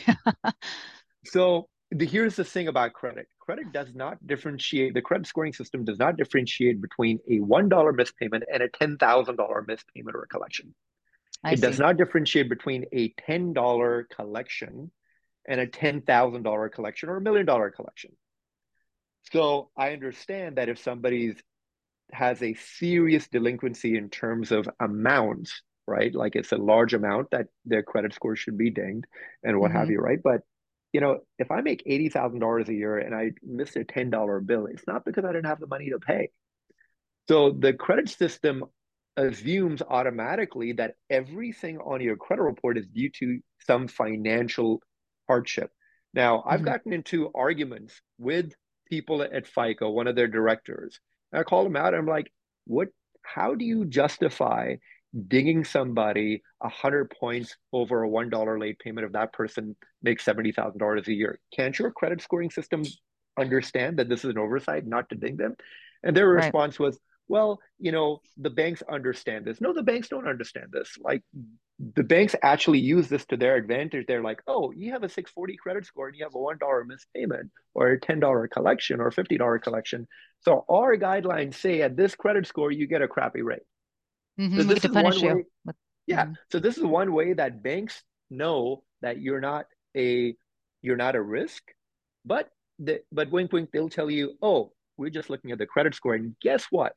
So 1.24 1.68
the, 1.90 2.06
here's 2.06 2.36
the 2.36 2.44
thing 2.44 2.68
about 2.68 2.92
credit 2.92 3.26
credit 3.40 3.72
does 3.72 3.94
not 3.94 4.24
differentiate 4.26 4.94
the 4.94 5.02
credit 5.02 5.26
scoring 5.26 5.52
system 5.52 5.84
does 5.84 5.98
not 5.98 6.16
differentiate 6.16 6.80
between 6.80 7.18
a 7.28 7.38
$1 7.40 7.68
mispayment 7.70 8.42
and 8.52 8.62
a 8.62 8.68
$10000 8.68 8.98
mispayment 9.66 10.14
or 10.14 10.22
a 10.22 10.28
collection 10.28 10.74
I 11.44 11.54
it 11.54 11.60
see. 11.62 11.62
does 11.62 11.78
not 11.78 11.96
differentiate 11.96 12.48
between 12.48 12.86
a 12.92 13.12
$10 13.28 14.04
collection 14.08 14.90
and 15.48 15.60
a 15.60 15.66
$10000 15.66 16.72
collection 16.72 17.08
or 17.08 17.16
a 17.16 17.20
million 17.20 17.46
dollar 17.46 17.70
collection 17.70 18.10
so 19.32 19.70
i 19.76 19.92
understand 19.92 20.56
that 20.56 20.68
if 20.68 20.78
somebody's 20.78 21.36
has 22.12 22.42
a 22.42 22.54
serious 22.54 23.28
delinquency 23.28 23.96
in 23.96 24.08
terms 24.08 24.50
of 24.50 24.68
amounts 24.80 25.62
right 25.86 26.14
like 26.14 26.34
it's 26.34 26.52
a 26.52 26.56
large 26.56 26.94
amount 26.94 27.28
that 27.30 27.46
their 27.64 27.82
credit 27.82 28.12
score 28.12 28.34
should 28.34 28.58
be 28.58 28.70
dinged 28.70 29.06
and 29.44 29.58
what 29.58 29.70
mm-hmm. 29.70 29.78
have 29.78 29.90
you 29.90 29.98
right 29.98 30.20
but 30.22 30.40
you 30.92 31.00
know, 31.00 31.20
if 31.38 31.50
I 31.50 31.60
make 31.60 31.82
eighty 31.86 32.08
thousand 32.08 32.40
dollars 32.40 32.68
a 32.68 32.74
year 32.74 32.98
and 32.98 33.14
I 33.14 33.32
miss 33.42 33.76
a 33.76 33.84
ten 33.84 34.10
dollar 34.10 34.40
bill, 34.40 34.66
it's 34.66 34.86
not 34.86 35.04
because 35.04 35.24
I 35.24 35.28
didn't 35.28 35.46
have 35.46 35.60
the 35.60 35.66
money 35.66 35.90
to 35.90 35.98
pay. 35.98 36.30
So 37.28 37.50
the 37.52 37.72
credit 37.72 38.08
system 38.08 38.64
assumes 39.16 39.82
automatically 39.82 40.72
that 40.72 40.94
everything 41.08 41.78
on 41.78 42.00
your 42.00 42.16
credit 42.16 42.42
report 42.42 42.78
is 42.78 42.86
due 42.88 43.10
to 43.10 43.38
some 43.66 43.86
financial 43.86 44.80
hardship. 45.30 45.70
Now, 46.12 46.38
mm-hmm. 46.38 46.50
I've 46.50 46.64
gotten 46.64 46.92
into 46.92 47.30
arguments 47.34 48.00
with 48.18 48.52
people 48.88 49.22
at 49.22 49.46
FICO, 49.46 49.90
one 49.90 50.08
of 50.08 50.16
their 50.16 50.26
directors. 50.26 50.98
And 51.30 51.40
I 51.40 51.44
call 51.44 51.62
them 51.62 51.76
out. 51.76 51.94
I'm 51.94 52.06
like, 52.06 52.32
what? 52.66 52.88
How 53.22 53.54
do 53.54 53.64
you 53.64 53.84
justify 53.84 54.76
dinging 55.28 55.64
somebody 55.64 56.42
a 56.60 56.68
hundred 56.68 57.10
points 57.10 57.56
over 57.72 58.02
a 58.02 58.08
one 58.08 58.30
dollar 58.30 58.58
late 58.58 58.78
payment 58.78 59.06
if 59.06 59.12
that 59.12 59.32
person 59.32 59.76
makes 60.02 60.24
seventy 60.24 60.52
thousand 60.52 60.78
dollars 60.78 61.06
a 61.06 61.12
year. 61.12 61.38
Can't 61.54 61.78
your 61.78 61.92
credit 61.92 62.20
scoring 62.22 62.50
system 62.50 62.82
understand 63.38 63.98
that 63.98 64.08
this 64.08 64.24
is 64.24 64.30
an 64.30 64.38
oversight, 64.38 64.86
not 64.86 65.08
to 65.10 65.16
ding 65.16 65.36
them? 65.36 65.54
And 66.02 66.16
their 66.16 66.28
right. 66.28 66.44
response 66.44 66.78
was, 66.78 66.98
well, 67.30 67.60
you 67.78 67.92
know, 67.92 68.20
the 68.36 68.50
banks 68.50 68.82
understand 68.90 69.44
this. 69.44 69.60
No, 69.60 69.72
the 69.72 69.84
banks 69.84 70.08
don't 70.08 70.26
understand 70.26 70.66
this. 70.72 70.98
Like 71.00 71.22
the 71.94 72.02
banks 72.02 72.34
actually 72.42 72.80
use 72.80 73.06
this 73.06 73.24
to 73.26 73.36
their 73.36 73.54
advantage. 73.54 74.06
They're 74.08 74.20
like, 74.20 74.42
oh, 74.48 74.72
you 74.72 74.90
have 74.90 75.04
a 75.04 75.08
640 75.08 75.56
credit 75.56 75.86
score 75.86 76.08
and 76.08 76.16
you 76.16 76.24
have 76.24 76.34
a 76.34 76.38
$1 76.38 76.86
missed 76.88 77.06
payment 77.14 77.52
or 77.72 77.92
a 77.92 78.00
$10 78.00 78.50
collection 78.50 79.00
or 79.00 79.06
a 79.06 79.12
$50 79.12 79.62
collection. 79.62 80.08
So 80.40 80.64
our 80.68 80.96
guidelines 80.96 81.54
say 81.54 81.82
at 81.82 81.96
this 81.96 82.16
credit 82.16 82.48
score, 82.48 82.72
you 82.72 82.88
get 82.88 83.00
a 83.00 83.06
crappy 83.06 83.42
rate. 83.42 83.62
Mm-hmm. 84.38 84.56
So 84.58 84.62
this 84.64 84.84
is 84.84 84.90
one 84.90 85.20
way, 85.20 85.44
yeah. 86.08 86.24
Mm-hmm. 86.24 86.32
So 86.50 86.58
this 86.58 86.78
is 86.78 86.84
one 86.84 87.12
way 87.12 87.34
that 87.34 87.62
banks 87.62 88.02
know 88.28 88.82
that 89.02 89.20
you're 89.20 89.40
not 89.40 89.66
a 89.96 90.34
you're 90.82 90.96
not 90.96 91.14
a 91.14 91.22
risk, 91.22 91.62
but 92.24 92.48
the, 92.80 93.02
but 93.12 93.30
wink 93.30 93.52
wink 93.52 93.70
they'll 93.70 93.88
tell 93.88 94.10
you, 94.10 94.32
oh, 94.42 94.72
we're 94.96 95.10
just 95.10 95.30
looking 95.30 95.52
at 95.52 95.58
the 95.58 95.66
credit 95.66 95.94
score, 95.94 96.14
and 96.14 96.34
guess 96.42 96.66
what? 96.70 96.94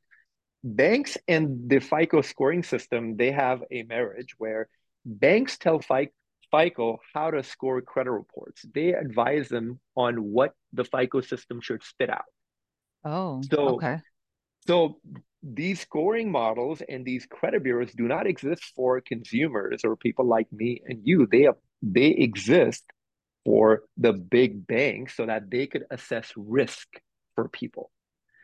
Banks 0.64 1.18
and 1.28 1.70
the 1.70 1.80
FICO 1.80 2.22
scoring 2.22 2.64
system 2.64 3.18
they 3.18 3.32
have 3.32 3.64
a 3.72 3.84
marriage 3.84 4.36
where 4.38 4.70
banks 5.06 5.58
tell 5.58 5.80
FICO 5.80 7.00
how 7.14 7.32
to 7.32 7.44
score 7.44 7.82
credit 7.82 8.12
reports. 8.12 8.66
They 8.74 8.94
advise 8.94 9.50
them 9.50 9.80
on 9.96 10.16
what 10.18 10.54
the 10.72 10.86
FICO 10.86 11.22
system 11.22 11.60
should 11.62 11.84
spit 11.84 12.10
out. 12.10 12.26
Oh, 13.04 13.42
so 13.50 13.76
okay. 13.76 14.00
So 14.66 15.00
these 15.42 15.82
scoring 15.82 16.32
models 16.32 16.82
and 16.88 17.06
these 17.06 17.26
credit 17.26 17.64
bureaus 17.64 17.92
do 17.92 18.08
not 18.08 18.28
exist 18.28 18.64
for 18.76 19.02
consumers 19.02 19.82
or 19.84 19.98
people 19.98 20.26
like 20.26 20.48
me 20.52 20.82
and 20.86 21.02
you. 21.04 21.28
They 21.30 21.50
they 21.82 22.08
exist 22.08 22.84
for 23.44 23.84
the 23.98 24.14
big 24.14 24.66
banks 24.66 25.18
so 25.18 25.26
that 25.26 25.52
they 25.52 25.68
could 25.68 25.84
assess 25.92 26.32
risk 26.38 26.88
for 27.36 27.50
people. 27.50 27.92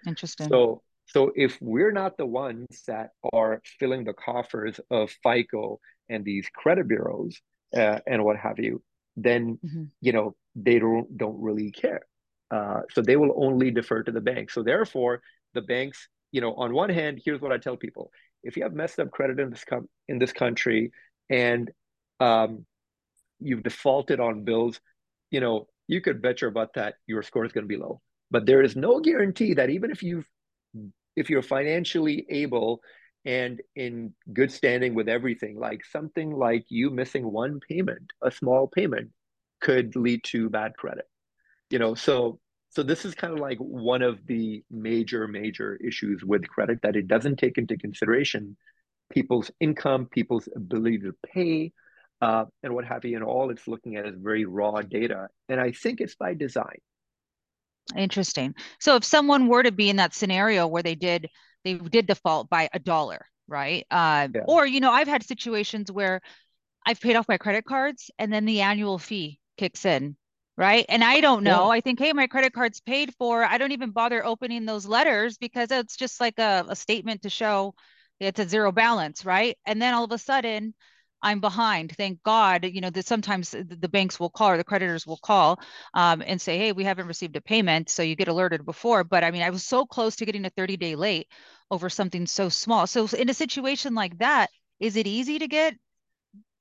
Interesting. 0.05 0.49
So 0.49 0.81
so 1.09 1.31
if 1.35 1.57
we're 1.59 1.91
not 1.91 2.17
the 2.17 2.25
ones 2.25 2.83
that 2.87 3.11
are 3.33 3.61
filling 3.79 4.03
the 4.03 4.13
coffers 4.13 4.79
of 4.89 5.11
FICO 5.23 5.79
and 6.07 6.23
these 6.23 6.47
credit 6.53 6.87
bureaus 6.87 7.39
uh, 7.75 7.99
and 8.07 8.23
what 8.23 8.37
have 8.37 8.59
you, 8.59 8.81
then 9.15 9.59
mm-hmm. 9.65 9.83
you 10.01 10.11
know 10.11 10.35
they 10.55 10.79
don't 10.79 11.17
don't 11.17 11.41
really 11.41 11.71
care. 11.71 12.01
Uh, 12.51 12.81
so 12.91 13.01
they 13.01 13.15
will 13.15 13.33
only 13.35 13.69
defer 13.71 14.01
to 14.03 14.11
the 14.11 14.21
bank. 14.21 14.49
So 14.49 14.63
therefore, 14.63 15.21
the 15.53 15.61
banks 15.61 16.07
you 16.31 16.41
know, 16.41 16.53
on 16.55 16.73
one 16.73 16.89
hand, 16.89 17.21
here's 17.23 17.41
what 17.41 17.51
I 17.51 17.57
tell 17.57 17.77
people: 17.77 18.11
if 18.43 18.55
you 18.55 18.63
have 18.63 18.73
messed 18.73 18.99
up 18.99 19.11
credit 19.11 19.39
in 19.39 19.49
this 19.49 19.63
com- 19.63 19.89
in 20.07 20.19
this 20.19 20.31
country, 20.31 20.91
and 21.29 21.71
um, 22.19 22.65
you've 23.39 23.63
defaulted 23.63 24.19
on 24.19 24.43
bills, 24.43 24.79
you 25.31 25.39
know, 25.39 25.67
you 25.87 26.01
could 26.01 26.21
bet 26.21 26.41
your 26.41 26.51
butt 26.51 26.73
that 26.75 26.95
your 27.07 27.23
score 27.23 27.45
is 27.45 27.51
going 27.51 27.63
to 27.63 27.67
be 27.67 27.77
low. 27.77 28.01
But 28.31 28.45
there 28.45 28.61
is 28.61 28.75
no 28.75 28.99
guarantee 28.99 29.55
that 29.55 29.71
even 29.71 29.89
if 29.91 30.03
you've 30.03 30.27
if 31.19 31.29
you're 31.29 31.41
financially 31.41 32.25
able 32.29 32.81
and 33.25 33.61
in 33.75 34.13
good 34.33 34.51
standing 34.51 34.95
with 34.95 35.09
everything, 35.09 35.59
like 35.59 35.83
something 35.85 36.31
like 36.31 36.65
you 36.69 36.89
missing 36.89 37.29
one 37.31 37.59
payment, 37.59 38.11
a 38.21 38.31
small 38.31 38.67
payment, 38.67 39.09
could 39.59 39.95
lead 39.95 40.23
to 40.23 40.49
bad 40.49 40.75
credit. 40.77 41.05
You 41.69 41.79
know, 41.79 41.93
so 41.93 42.39
so 42.71 42.83
this 42.83 43.03
is 43.03 43.15
kind 43.15 43.33
of 43.33 43.39
like 43.39 43.57
one 43.57 44.01
of 44.01 44.25
the 44.25 44.63
major 44.71 45.27
major 45.27 45.75
issues 45.75 46.23
with 46.23 46.47
credit 46.47 46.79
that 46.83 46.95
it 46.95 47.07
doesn't 47.07 47.38
take 47.38 47.57
into 47.57 47.77
consideration 47.77 48.55
people's 49.11 49.51
income 49.59 50.05
people's 50.05 50.47
ability 50.55 50.99
to 50.99 51.13
pay 51.25 51.71
uh, 52.21 52.45
and 52.63 52.73
what 52.73 52.85
have 52.85 53.03
you 53.05 53.15
and 53.15 53.23
all 53.23 53.49
it's 53.49 53.67
looking 53.67 53.95
at 53.95 54.05
is 54.05 54.15
very 54.19 54.45
raw 54.45 54.81
data 54.81 55.27
and 55.47 55.59
i 55.59 55.71
think 55.71 55.99
it's 55.99 56.15
by 56.15 56.33
design 56.33 56.77
interesting 57.95 58.53
so 58.79 58.95
if 58.95 59.03
someone 59.03 59.48
were 59.48 59.63
to 59.63 59.71
be 59.71 59.89
in 59.89 59.95
that 59.95 60.13
scenario 60.13 60.67
where 60.67 60.83
they 60.83 60.95
did 60.95 61.27
they 61.63 61.74
did 61.74 62.07
default 62.07 62.50
by 62.50 62.69
a 62.74 62.79
dollar 62.79 63.25
right 63.48 63.86
uh, 63.89 64.27
yeah. 64.33 64.41
or 64.48 64.65
you 64.65 64.79
know 64.79 64.91
i've 64.91 65.07
had 65.07 65.24
situations 65.24 65.91
where 65.91 66.21
i've 66.86 67.01
paid 67.01 67.15
off 67.15 67.27
my 67.27 67.38
credit 67.38 67.65
cards 67.65 68.12
and 68.19 68.31
then 68.31 68.45
the 68.45 68.62
annual 68.62 68.98
fee 68.98 69.39
kicks 69.57 69.86
in 69.86 70.15
right? 70.59 70.86
And 70.89 71.05
I 71.05 71.21
don't 71.21 71.43
know. 71.43 71.67
Yeah. 71.67 71.77
I 71.77 71.79
think, 71.79 72.00
hey, 72.00 72.12
my 72.12 72.27
credit 72.27 72.51
card's 72.51 72.81
paid 72.81 73.15
for. 73.15 73.45
I 73.45 73.57
don't 73.57 73.71
even 73.71 73.91
bother 73.91 74.25
opening 74.25 74.65
those 74.65 74.86
letters 74.86 75.38
because 75.38 75.71
it's 75.71 75.95
just 75.95 76.19
like 76.19 76.38
a, 76.38 76.65
a 76.67 76.75
statement 76.75 77.21
to 77.21 77.29
show 77.29 77.74
it's 78.19 78.39
a 78.39 78.48
zero 78.48 78.74
balance, 78.74 79.24
right? 79.24 79.57
And 79.65 79.81
then 79.81 79.93
all 79.93 80.03
of 80.03 80.12
a 80.12 80.17
sudden, 80.17 80.74
I'm 81.21 81.39
behind. 81.39 81.95
Thank 81.97 82.23
God, 82.23 82.65
you 82.65 82.81
know, 82.81 82.89
that 82.89 83.05
sometimes 83.05 83.51
the 83.51 83.89
banks 83.89 84.19
will 84.19 84.29
call 84.29 84.51
or 84.51 84.57
the 84.57 84.63
creditors 84.63 85.05
will 85.05 85.17
call 85.17 85.59
um, 85.93 86.23
and 86.25 86.41
say, 86.41 86.57
hey, 86.57 86.71
we 86.71 86.83
haven't 86.83 87.07
received 87.07 87.35
a 87.35 87.41
payment. 87.41 87.89
So 87.89 88.03
you 88.03 88.15
get 88.15 88.27
alerted 88.27 88.65
before. 88.65 89.03
But 89.03 89.23
I 89.23 89.31
mean, 89.31 89.41
I 89.41 89.49
was 89.49 89.65
so 89.65 89.85
close 89.85 90.15
to 90.17 90.25
getting 90.25 90.45
a 90.45 90.49
30 90.49 90.77
day 90.77 90.95
late 90.95 91.27
over 91.71 91.89
something 91.89 92.25
so 92.25 92.49
small. 92.49 92.88
So 92.88 93.07
in 93.07 93.29
a 93.29 93.33
situation 93.33 93.93
like 93.95 94.17
that, 94.19 94.49
is 94.79 94.95
it 94.95 95.07
easy 95.07 95.39
to 95.39 95.47
get 95.47 95.75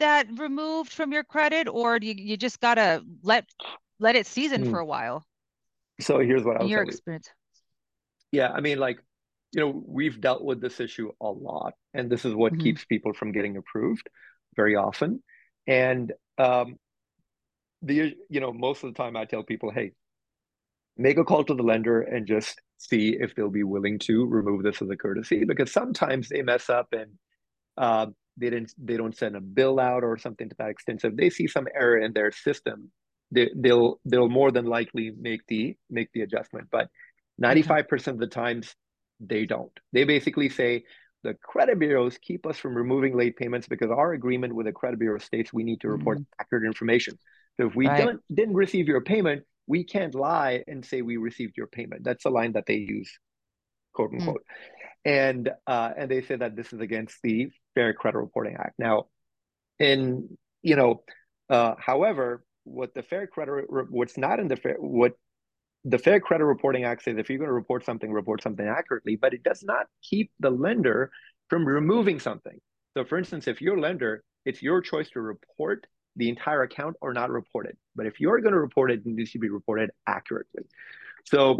that 0.00 0.26
removed 0.36 0.92
from 0.92 1.12
your 1.12 1.24
credit 1.24 1.68
or 1.68 1.98
do 1.98 2.06
you, 2.06 2.14
you 2.16 2.36
just 2.36 2.60
got 2.60 2.74
to 2.74 3.02
let 3.22 3.44
let 4.00 4.16
it 4.16 4.26
season 4.26 4.64
mm. 4.64 4.70
for 4.70 4.78
a 4.78 4.86
while. 4.86 5.24
So 6.00 6.18
here's 6.20 6.44
what 6.44 6.60
I'll 6.60 6.68
your 6.68 6.82
experience. 6.82 7.28
You. 8.30 8.40
Yeah, 8.40 8.52
I 8.52 8.60
mean, 8.60 8.78
like, 8.78 8.98
you 9.52 9.60
know, 9.60 9.82
we've 9.86 10.20
dealt 10.20 10.44
with 10.44 10.60
this 10.60 10.78
issue 10.78 11.10
a 11.20 11.28
lot, 11.28 11.74
and 11.94 12.10
this 12.10 12.24
is 12.24 12.34
what 12.34 12.52
mm-hmm. 12.52 12.62
keeps 12.62 12.84
people 12.84 13.14
from 13.14 13.32
getting 13.32 13.56
approved 13.56 14.08
very 14.58 14.74
often. 14.76 15.22
And 15.66 16.12
um, 16.36 16.76
the 17.80 18.14
you 18.28 18.40
know, 18.40 18.52
most 18.52 18.82
of 18.82 18.92
the 18.92 19.02
time 19.02 19.16
I 19.16 19.24
tell 19.24 19.44
people, 19.44 19.70
hey, 19.70 19.92
make 20.96 21.16
a 21.16 21.24
call 21.24 21.44
to 21.44 21.54
the 21.54 21.62
lender 21.62 22.02
and 22.02 22.26
just 22.26 22.60
see 22.78 23.16
if 23.18 23.34
they'll 23.34 23.58
be 23.62 23.62
willing 23.62 23.98
to 24.00 24.26
remove 24.26 24.62
this 24.62 24.82
as 24.82 24.90
a 24.90 24.96
courtesy 24.96 25.44
because 25.44 25.72
sometimes 25.72 26.28
they 26.28 26.42
mess 26.42 26.68
up 26.68 26.88
and 26.92 27.12
uh, 27.76 28.06
they 28.36 28.50
didn't 28.50 28.72
they 28.78 28.96
don't 28.96 29.16
send 29.16 29.36
a 29.36 29.40
bill 29.40 29.78
out 29.80 30.02
or 30.04 30.18
something 30.18 30.48
to 30.48 30.56
that 30.58 30.70
extent. 30.70 31.00
So 31.00 31.08
if 31.08 31.16
they 31.16 31.30
see 31.30 31.46
some 31.46 31.68
error 31.74 31.98
in 31.98 32.12
their 32.12 32.32
system, 32.32 32.90
they, 33.30 33.50
they'll 33.54 34.00
they'll 34.04 34.28
more 34.28 34.50
than 34.50 34.66
likely 34.66 35.12
make 35.18 35.42
the 35.46 35.76
make 35.88 36.10
the 36.12 36.22
adjustment. 36.22 36.68
But 36.70 36.88
95% 37.40 38.08
of 38.08 38.18
the 38.18 38.26
times 38.26 38.74
they 39.20 39.46
don't. 39.46 39.76
They 39.92 40.02
basically 40.02 40.48
say 40.48 40.84
the 41.24 41.34
credit 41.34 41.78
bureaus 41.78 42.16
keep 42.18 42.46
us 42.46 42.56
from 42.58 42.74
removing 42.74 43.16
late 43.16 43.36
payments 43.36 43.66
because 43.66 43.90
our 43.90 44.12
agreement 44.12 44.54
with 44.54 44.66
the 44.66 44.72
credit 44.72 44.98
bureau 44.98 45.18
states 45.18 45.52
we 45.52 45.64
need 45.64 45.80
to 45.80 45.88
report 45.88 46.18
mm-hmm. 46.18 46.40
accurate 46.40 46.64
information. 46.64 47.18
So 47.58 47.66
if 47.66 47.74
we 47.74 47.88
right. 47.88 48.04
don't 48.04 48.20
didn't 48.32 48.54
receive 48.54 48.86
your 48.86 49.00
payment, 49.00 49.42
we 49.66 49.84
can't 49.84 50.14
lie 50.14 50.62
and 50.66 50.84
say 50.84 51.02
we 51.02 51.16
received 51.16 51.56
your 51.56 51.66
payment. 51.66 52.04
That's 52.04 52.24
the 52.24 52.30
line 52.30 52.52
that 52.52 52.66
they 52.66 52.76
use, 52.76 53.10
quote 53.92 54.12
mm. 54.12 54.20
unquote. 54.20 54.44
Mm. 55.06 55.10
And 55.10 55.50
uh, 55.66 55.90
and 55.96 56.10
they 56.10 56.22
say 56.22 56.36
that 56.36 56.56
this 56.56 56.72
is 56.72 56.80
against 56.80 57.16
the 57.22 57.48
Fair 57.74 57.92
Credit 57.94 58.18
Reporting 58.18 58.56
Act. 58.58 58.74
Now, 58.78 59.06
in 59.78 60.36
you 60.62 60.76
know, 60.76 61.02
uh, 61.50 61.74
however, 61.78 62.44
what 62.64 62.94
the 62.94 63.02
Fair 63.02 63.26
Credit 63.26 63.66
what's 63.68 64.16
not 64.16 64.40
in 64.40 64.48
the 64.48 64.56
fair 64.56 64.76
what 64.78 65.12
the 65.88 65.98
Fair 65.98 66.20
Credit 66.20 66.44
Reporting 66.44 66.84
Act 66.84 67.04
says 67.04 67.16
if 67.18 67.28
you're 67.28 67.38
going 67.38 67.48
to 67.48 67.54
report 67.54 67.84
something, 67.84 68.12
report 68.12 68.42
something 68.42 68.66
accurately, 68.66 69.16
but 69.16 69.32
it 69.32 69.42
does 69.42 69.62
not 69.62 69.86
keep 70.02 70.30
the 70.40 70.50
lender 70.50 71.10
from 71.48 71.64
removing 71.64 72.20
something. 72.20 72.58
So, 72.94 73.04
for 73.04 73.16
instance, 73.16 73.48
if 73.48 73.60
your 73.60 73.78
lender, 73.78 74.22
it's 74.44 74.62
your 74.62 74.80
choice 74.80 75.08
to 75.10 75.20
report 75.20 75.86
the 76.16 76.28
entire 76.28 76.62
account 76.62 76.96
or 77.00 77.12
not 77.12 77.30
report 77.30 77.66
it. 77.66 77.78
But 77.96 78.06
if 78.06 78.20
you're 78.20 78.40
going 78.40 78.52
to 78.52 78.60
report 78.60 78.90
it, 78.90 79.00
it 79.00 79.06
needs 79.06 79.32
to 79.32 79.38
be 79.38 79.48
reported 79.48 79.90
accurately. 80.06 80.64
So 81.24 81.58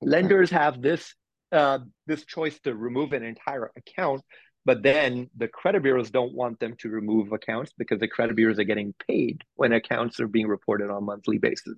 lenders 0.00 0.50
have 0.50 0.80
this 0.80 1.14
uh, 1.50 1.80
this 2.06 2.24
choice 2.24 2.58
to 2.60 2.74
remove 2.74 3.12
an 3.12 3.22
entire 3.22 3.70
account, 3.76 4.22
but 4.64 4.82
then 4.82 5.28
the 5.36 5.48
credit 5.48 5.82
bureaus 5.82 6.10
don't 6.10 6.32
want 6.32 6.58
them 6.60 6.74
to 6.78 6.88
remove 6.88 7.32
accounts 7.32 7.72
because 7.76 8.00
the 8.00 8.08
credit 8.08 8.36
bureaus 8.36 8.58
are 8.58 8.64
getting 8.64 8.94
paid 9.06 9.42
when 9.56 9.72
accounts 9.72 10.18
are 10.20 10.28
being 10.28 10.46
reported 10.46 10.90
on 10.90 10.96
a 10.96 11.00
monthly 11.00 11.36
basis, 11.38 11.76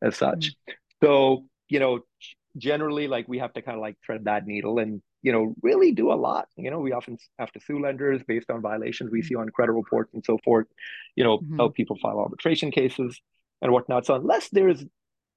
as 0.00 0.16
such. 0.16 0.46
Mm-hmm. 0.46 0.72
So 1.02 1.44
you 1.68 1.80
know, 1.80 2.00
generally, 2.56 3.08
like 3.08 3.28
we 3.28 3.38
have 3.38 3.52
to 3.54 3.62
kind 3.62 3.76
of 3.76 3.82
like 3.82 3.96
thread 4.04 4.24
that 4.24 4.46
needle 4.46 4.78
and 4.78 5.02
you 5.22 5.30
know, 5.30 5.54
really 5.62 5.92
do 5.92 6.12
a 6.12 6.14
lot. 6.14 6.48
You 6.56 6.70
know, 6.70 6.80
we 6.80 6.92
often 6.92 7.16
have 7.38 7.52
to 7.52 7.60
sue 7.60 7.80
lenders 7.80 8.22
based 8.26 8.50
on 8.50 8.60
violations 8.60 9.10
we 9.10 9.22
see 9.22 9.36
on 9.36 9.48
credit 9.50 9.72
reports 9.72 10.12
and 10.14 10.24
so 10.24 10.36
forth, 10.44 10.66
you 11.14 11.22
know, 11.22 11.38
mm-hmm. 11.38 11.56
help 11.56 11.74
people 11.74 11.96
file 12.02 12.18
arbitration 12.18 12.72
cases 12.72 13.20
and 13.62 13.72
whatnot. 13.72 14.04
So 14.04 14.16
unless 14.16 14.48
there's 14.50 14.84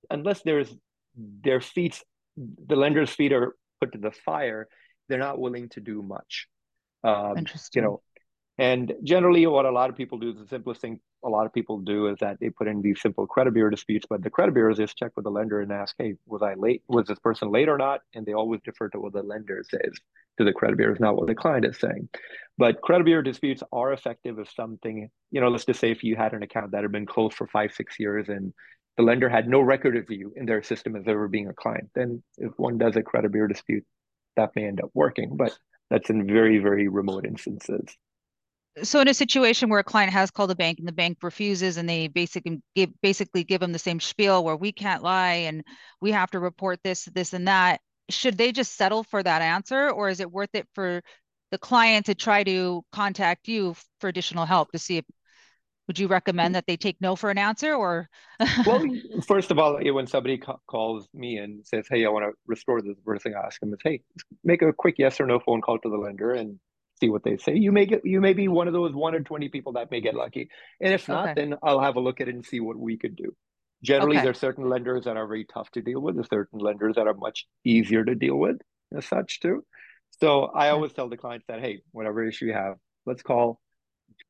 unless 0.10 0.42
there's 0.42 0.76
their 1.16 1.62
feet 1.62 2.04
the 2.36 2.76
lender's 2.76 3.12
feet 3.12 3.32
are 3.32 3.56
put 3.80 3.94
to 3.94 4.00
the 4.00 4.12
fire, 4.12 4.68
they're 5.08 5.20
not 5.20 5.40
willing 5.40 5.70
to 5.70 5.80
do 5.80 6.02
much. 6.02 6.48
Um, 7.04 7.38
Interesting. 7.38 7.84
You 7.84 7.88
know, 7.88 8.02
and 8.58 8.94
generally, 9.04 9.46
what 9.48 9.66
a 9.66 9.72
lot 9.72 9.90
of 9.90 9.98
people 9.98 10.18
do, 10.18 10.32
the 10.34 10.48
simplest 10.48 10.80
thing 10.80 11.02
a 11.26 11.30
lot 11.30 11.46
of 11.46 11.54
people 11.54 11.80
do 11.80 12.08
is 12.08 12.18
that 12.20 12.40
they 12.40 12.50
put 12.50 12.68
in 12.68 12.82
these 12.82 13.02
simple 13.02 13.28
credit 13.28 13.54
bureau 13.54 13.70
disputes, 13.70 14.06
but 14.10 14.24
the 14.24 14.30
credit 14.30 14.54
bureaus 14.54 14.78
just 14.78 14.98
check 14.98 15.12
with 15.16 15.26
the 15.26 15.32
lender 15.32 15.60
and 15.60 15.74
ask, 15.74 15.94
hey, 15.98 16.14
was 16.26 16.42
I 16.42 16.54
late? 16.54 16.82
Was 16.88 17.08
this 17.08 17.20
person 17.20 17.52
late 17.52 17.68
or 17.68 17.78
not? 17.78 18.02
And 18.14 18.26
they 18.26 18.34
always 18.34 18.62
defer 18.64 18.88
to 18.90 19.00
what 19.00 19.12
the 19.12 19.24
lender 19.24 19.62
says 19.70 19.94
to 20.38 20.46
the 20.46 20.54
credit 20.54 20.78
bureaus, 20.78 21.02
not 21.02 21.18
what 21.18 21.28
the 21.28 21.36
client 21.36 21.66
is 21.66 21.78
saying. 21.80 22.08
But 22.58 22.82
credit 22.82 23.04
bureau 23.04 23.22
disputes 23.22 23.62
are 23.74 23.92
effective 23.92 24.40
if 24.40 24.50
something, 24.52 25.10
you 25.32 25.42
know, 25.42 25.50
let's 25.50 25.66
just 25.66 25.82
say 25.82 25.92
if 25.92 26.04
you 26.04 26.16
had 26.16 26.34
an 26.34 26.44
account 26.44 26.72
that 26.72 26.84
had 26.84 26.92
been 26.94 27.06
closed 27.06 27.36
for 27.36 27.48
five, 27.48 27.74
six 27.74 28.00
years 28.00 28.30
and 28.30 28.54
the 28.96 29.04
lender 29.04 29.28
had 29.28 29.50
no 29.50 29.60
record 29.60 29.98
of 29.98 30.10
you 30.10 30.32
in 30.38 30.46
their 30.46 30.64
system 30.64 30.96
as 30.96 31.04
ever 31.08 31.28
being 31.28 31.50
a 31.50 31.54
client, 31.54 31.90
then 31.94 32.24
if 32.38 32.54
one 32.56 32.78
does 32.78 32.96
a 32.96 33.04
credit 33.04 33.34
bureau 33.34 33.50
dispute, 33.50 33.84
that 34.38 34.56
may 34.56 34.66
end 34.66 34.82
up 34.82 34.92
working. 34.94 35.36
But 35.36 35.58
that's 35.90 36.10
in 36.10 36.26
very, 36.26 36.60
very 36.60 36.88
remote 36.88 37.26
instances 37.26 37.98
so 38.84 39.00
in 39.00 39.08
a 39.08 39.14
situation 39.14 39.70
where 39.70 39.80
a 39.80 39.84
client 39.84 40.12
has 40.12 40.32
called 40.32 40.52
a 40.52 40.56
bank 40.56 40.80
and 40.80 40.88
the 40.88 40.92
bank 40.92 41.18
refuses 41.22 41.78
and 41.78 41.88
they 41.88 42.08
basically 42.08 42.62
give 42.76 42.90
basically 43.02 43.44
give 43.44 43.62
them 43.62 43.72
the 43.72 43.80
same 43.80 44.00
spiel 44.00 44.44
where 44.44 44.56
we 44.56 44.72
can't 44.72 45.04
lie 45.04 45.46
and 45.48 45.64
we 46.02 46.12
have 46.12 46.30
to 46.32 46.40
report 46.40 46.80
this 46.84 47.06
this 47.14 47.34
and 47.34 47.48
that 47.48 47.80
should 48.10 48.38
they 48.38 48.52
just 48.52 48.76
settle 48.76 49.04
for 49.04 49.22
that 49.24 49.42
answer? 49.42 49.90
Or 49.90 50.10
is 50.10 50.20
it 50.20 50.32
worth 50.32 50.54
it 50.54 50.68
for 50.74 51.02
the 51.52 51.58
client 51.58 52.08
to 52.08 52.16
try 52.16 52.44
to 52.44 52.84
contact 52.92 53.48
you 53.48 53.76
for 54.00 54.08
additional 54.08 54.46
help 54.46 54.72
to 54.72 54.80
see 54.80 54.98
if 54.98 55.06
would 55.88 56.00
you 56.00 56.08
recommend 56.08 56.56
that 56.56 56.66
they 56.66 56.78
take 56.78 56.98
no 57.00 57.16
for 57.16 57.30
an 57.30 57.38
answer 57.38 57.76
or? 57.76 58.10
Well 58.66 58.84
first 59.28 59.52
of 59.52 59.60
all 59.60 59.80
when 59.80 60.08
somebody 60.08 60.38
ca- 60.38 60.58
calls 60.68 61.08
me 61.14 61.38
and 61.38 61.66
says 61.66 61.88
hey 61.90 62.06
i 62.06 62.10
want 62.10 62.26
to 62.26 62.32
restore 62.48 62.82
this 62.82 62.98
first 63.06 63.24
thing 63.24 63.36
i 63.36 63.46
ask 63.46 63.60
them 63.60 63.72
is 63.72 63.80
hey 63.84 64.02
make 64.44 64.62
a 64.62 64.74
quick 64.74 64.96
yes 64.98 65.20
or 65.20 65.28
no 65.28 65.40
phone 65.40 65.62
call 65.62 65.78
to 65.80 65.90
the 65.90 65.98
lender 65.98 66.32
and 66.32 66.60
see 67.00 67.10
what 67.10 67.24
they 67.24 67.38
say. 67.38 67.56
You 67.56 67.72
may 67.72 67.86
get 67.86 68.02
you 68.06 68.22
may 68.22 68.34
be 68.34 68.48
one 68.48 68.68
of 68.68 68.74
those 68.74 68.94
one 68.94 69.16
or 69.16 69.22
twenty 69.22 69.50
people 69.50 69.74
that 69.74 69.92
may 69.92 70.02
get 70.02 70.16
lucky, 70.16 70.50
and 70.82 70.94
if 70.94 71.08
not, 71.08 71.30
okay. 71.30 71.34
then 71.36 71.58
I'll 71.64 71.82
have 71.82 71.96
a 71.96 72.00
look 72.00 72.22
at 72.22 72.28
it 72.28 72.36
and 72.36 72.46
see 72.46 72.60
what 72.60 72.78
we 72.78 72.98
could 72.98 73.16
do. 73.16 73.36
Generally, 73.84 74.18
okay. 74.20 74.28
are 74.28 74.34
certain 74.34 74.68
lenders 74.70 75.06
that 75.06 75.18
are 75.18 75.28
very 75.28 75.46
tough 75.46 75.70
to 75.72 75.82
deal 75.82 76.02
with. 76.02 76.16
There's 76.16 76.30
certain 76.30 76.60
lenders 76.60 76.96
that 76.96 77.08
are 77.08 77.14
much 77.14 77.46
easier 77.64 78.04
to 78.04 78.16
deal 78.16 78.36
with, 78.36 78.58
as 78.96 79.06
such 79.06 79.40
too. 79.42 79.64
So 80.22 80.46
I 80.46 80.70
always 80.70 80.94
tell 80.94 81.10
the 81.10 81.18
clients 81.18 81.46
that 81.48 81.60
hey, 81.60 81.82
whatever 81.92 82.26
issue 82.26 82.46
you 82.46 82.54
have, 82.54 82.76
let's 83.06 83.22
call 83.22 83.60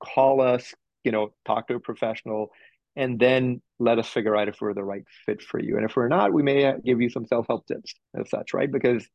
call 0.03 0.41
us. 0.41 0.73
You 1.03 1.11
know, 1.11 1.33
talk 1.45 1.67
to 1.67 1.75
a 1.75 1.79
professional, 1.79 2.49
and 2.95 3.19
then 3.19 3.61
let 3.77 3.99
us 3.99 4.07
figure 4.07 4.35
out 4.35 4.47
if 4.47 4.57
we're 4.59 4.73
the 4.73 4.83
right 4.83 5.03
fit 5.25 5.41
for 5.41 5.59
you. 5.59 5.77
And 5.77 5.85
if 5.85 5.95
we're 5.95 6.07
not, 6.07 6.33
we 6.33 6.41
may 6.41 6.65
uh, 6.65 6.73
give 6.83 7.01
you 7.01 7.09
some 7.09 7.27
self 7.27 7.45
help 7.47 7.67
tips 7.67 7.93
as 8.19 8.29
such, 8.29 8.53
right? 8.53 8.71
Because 8.71 9.07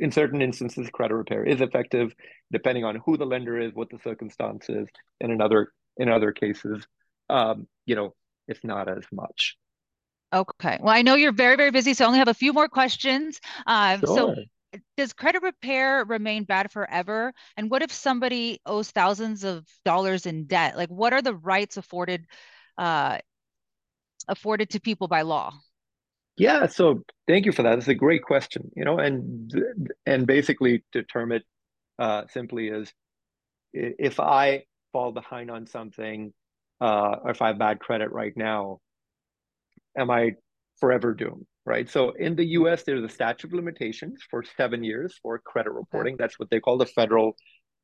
in 0.00 0.10
certain 0.10 0.40
instances, 0.40 0.88
credit 0.90 1.14
repair 1.14 1.44
is 1.44 1.60
effective, 1.60 2.14
depending 2.50 2.84
on 2.84 2.96
who 2.96 3.16
the 3.16 3.26
lender 3.26 3.60
is, 3.60 3.72
what 3.74 3.90
the 3.90 3.98
circumstances, 4.02 4.88
and 5.20 5.30
in 5.30 5.40
other 5.40 5.72
in 5.98 6.08
other 6.08 6.32
cases, 6.32 6.86
um, 7.28 7.68
you 7.84 7.94
know, 7.94 8.14
it's 8.48 8.64
not 8.64 8.88
as 8.88 9.04
much. 9.12 9.56
Okay. 10.32 10.78
Well, 10.80 10.94
I 10.94 11.02
know 11.02 11.14
you're 11.14 11.32
very 11.32 11.56
very 11.56 11.70
busy, 11.70 11.94
so 11.94 12.04
I 12.04 12.08
only 12.08 12.18
have 12.18 12.28
a 12.28 12.34
few 12.34 12.52
more 12.52 12.68
questions. 12.68 13.40
Uh, 13.66 13.98
sure. 13.98 14.16
So, 14.16 14.34
does 14.96 15.12
credit 15.12 15.42
repair 15.42 16.04
remain 16.04 16.44
bad 16.44 16.70
forever? 16.70 17.32
And 17.56 17.70
what 17.70 17.82
if 17.82 17.92
somebody 17.92 18.60
owes 18.64 18.90
thousands 18.90 19.44
of 19.44 19.66
dollars 19.84 20.26
in 20.26 20.46
debt? 20.46 20.76
Like, 20.76 20.88
what 20.88 21.12
are 21.12 21.22
the 21.22 21.34
rights 21.34 21.76
afforded 21.76 22.24
uh, 22.78 23.18
afforded 24.28 24.70
to 24.70 24.80
people 24.80 25.08
by 25.08 25.22
law? 25.22 25.52
Yeah, 26.40 26.68
so 26.68 27.02
thank 27.28 27.44
you 27.44 27.52
for 27.52 27.64
that. 27.64 27.76
It's 27.76 27.88
a 27.88 27.94
great 27.94 28.22
question. 28.22 28.70
You 28.74 28.86
know, 28.86 28.98
and 28.98 29.52
and 30.06 30.26
basically 30.26 30.82
to 30.92 31.02
term 31.02 31.32
it 31.32 31.42
uh, 31.98 32.22
simply 32.30 32.68
is, 32.68 32.90
if 33.74 34.18
I 34.18 34.64
fall 34.90 35.12
behind 35.12 35.50
on 35.50 35.66
something, 35.66 36.32
uh, 36.80 37.16
or 37.24 37.32
if 37.32 37.42
I 37.42 37.48
have 37.48 37.58
bad 37.58 37.78
credit 37.78 38.10
right 38.10 38.32
now, 38.34 38.78
am 39.94 40.10
I 40.10 40.36
forever 40.78 41.12
doomed? 41.12 41.44
Right. 41.66 41.90
So 41.90 42.12
in 42.12 42.36
the 42.36 42.46
U.S., 42.60 42.84
there's 42.84 43.04
a 43.04 43.14
statute 43.14 43.48
of 43.48 43.52
limitations 43.52 44.22
for 44.30 44.42
seven 44.56 44.82
years 44.82 45.14
for 45.22 45.38
credit 45.40 45.72
reporting. 45.72 46.16
That's 46.18 46.38
what 46.38 46.48
they 46.48 46.58
call 46.58 46.78
the 46.78 46.86
federal 46.86 47.36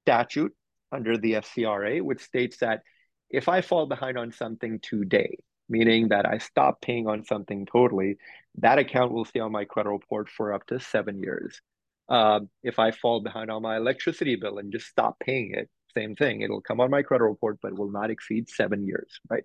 statute 0.05 0.55
under 0.90 1.19
the 1.19 1.35
FCRA, 1.35 2.01
which 2.01 2.23
states 2.23 2.57
that 2.61 2.81
if 3.29 3.51
I 3.51 3.61
fall 3.61 3.85
behind 3.85 4.16
on 4.16 4.33
something 4.33 4.81
today, 4.81 5.37
meaning 5.68 6.09
that 6.09 6.26
I 6.26 6.38
stop 6.38 6.81
paying 6.81 7.07
on 7.07 7.24
something 7.24 7.66
totally, 7.66 8.16
that 8.59 8.79
account 8.79 9.12
will 9.12 9.24
stay 9.24 9.40
on 9.40 9.52
my 9.52 9.64
credit 9.64 9.90
report 9.90 10.29
for 10.29 10.52
up 10.52 10.66
to 10.68 10.81
seven 10.81 11.18
years. 11.20 11.61
Um, 12.09 12.48
if 12.62 12.79
I 12.79 12.92
fall 12.92 13.20
behind 13.20 13.50
on 13.50 13.62
my 13.62 13.76
electricity 13.76 14.37
bill 14.37 14.59
and 14.59 14.72
just 14.72 14.87
stop 14.87 15.18
paying 15.18 15.52
it, 15.55 15.68
same 15.94 16.14
thing. 16.14 16.42
It'll 16.42 16.61
come 16.61 16.81
on 16.81 16.90
my 16.90 17.02
credit 17.02 17.24
report, 17.24 17.59
but 17.62 17.76
will 17.76 17.90
not 17.90 18.11
exceed 18.11 18.48
seven 18.48 18.87
years, 18.87 19.18
right? 19.29 19.44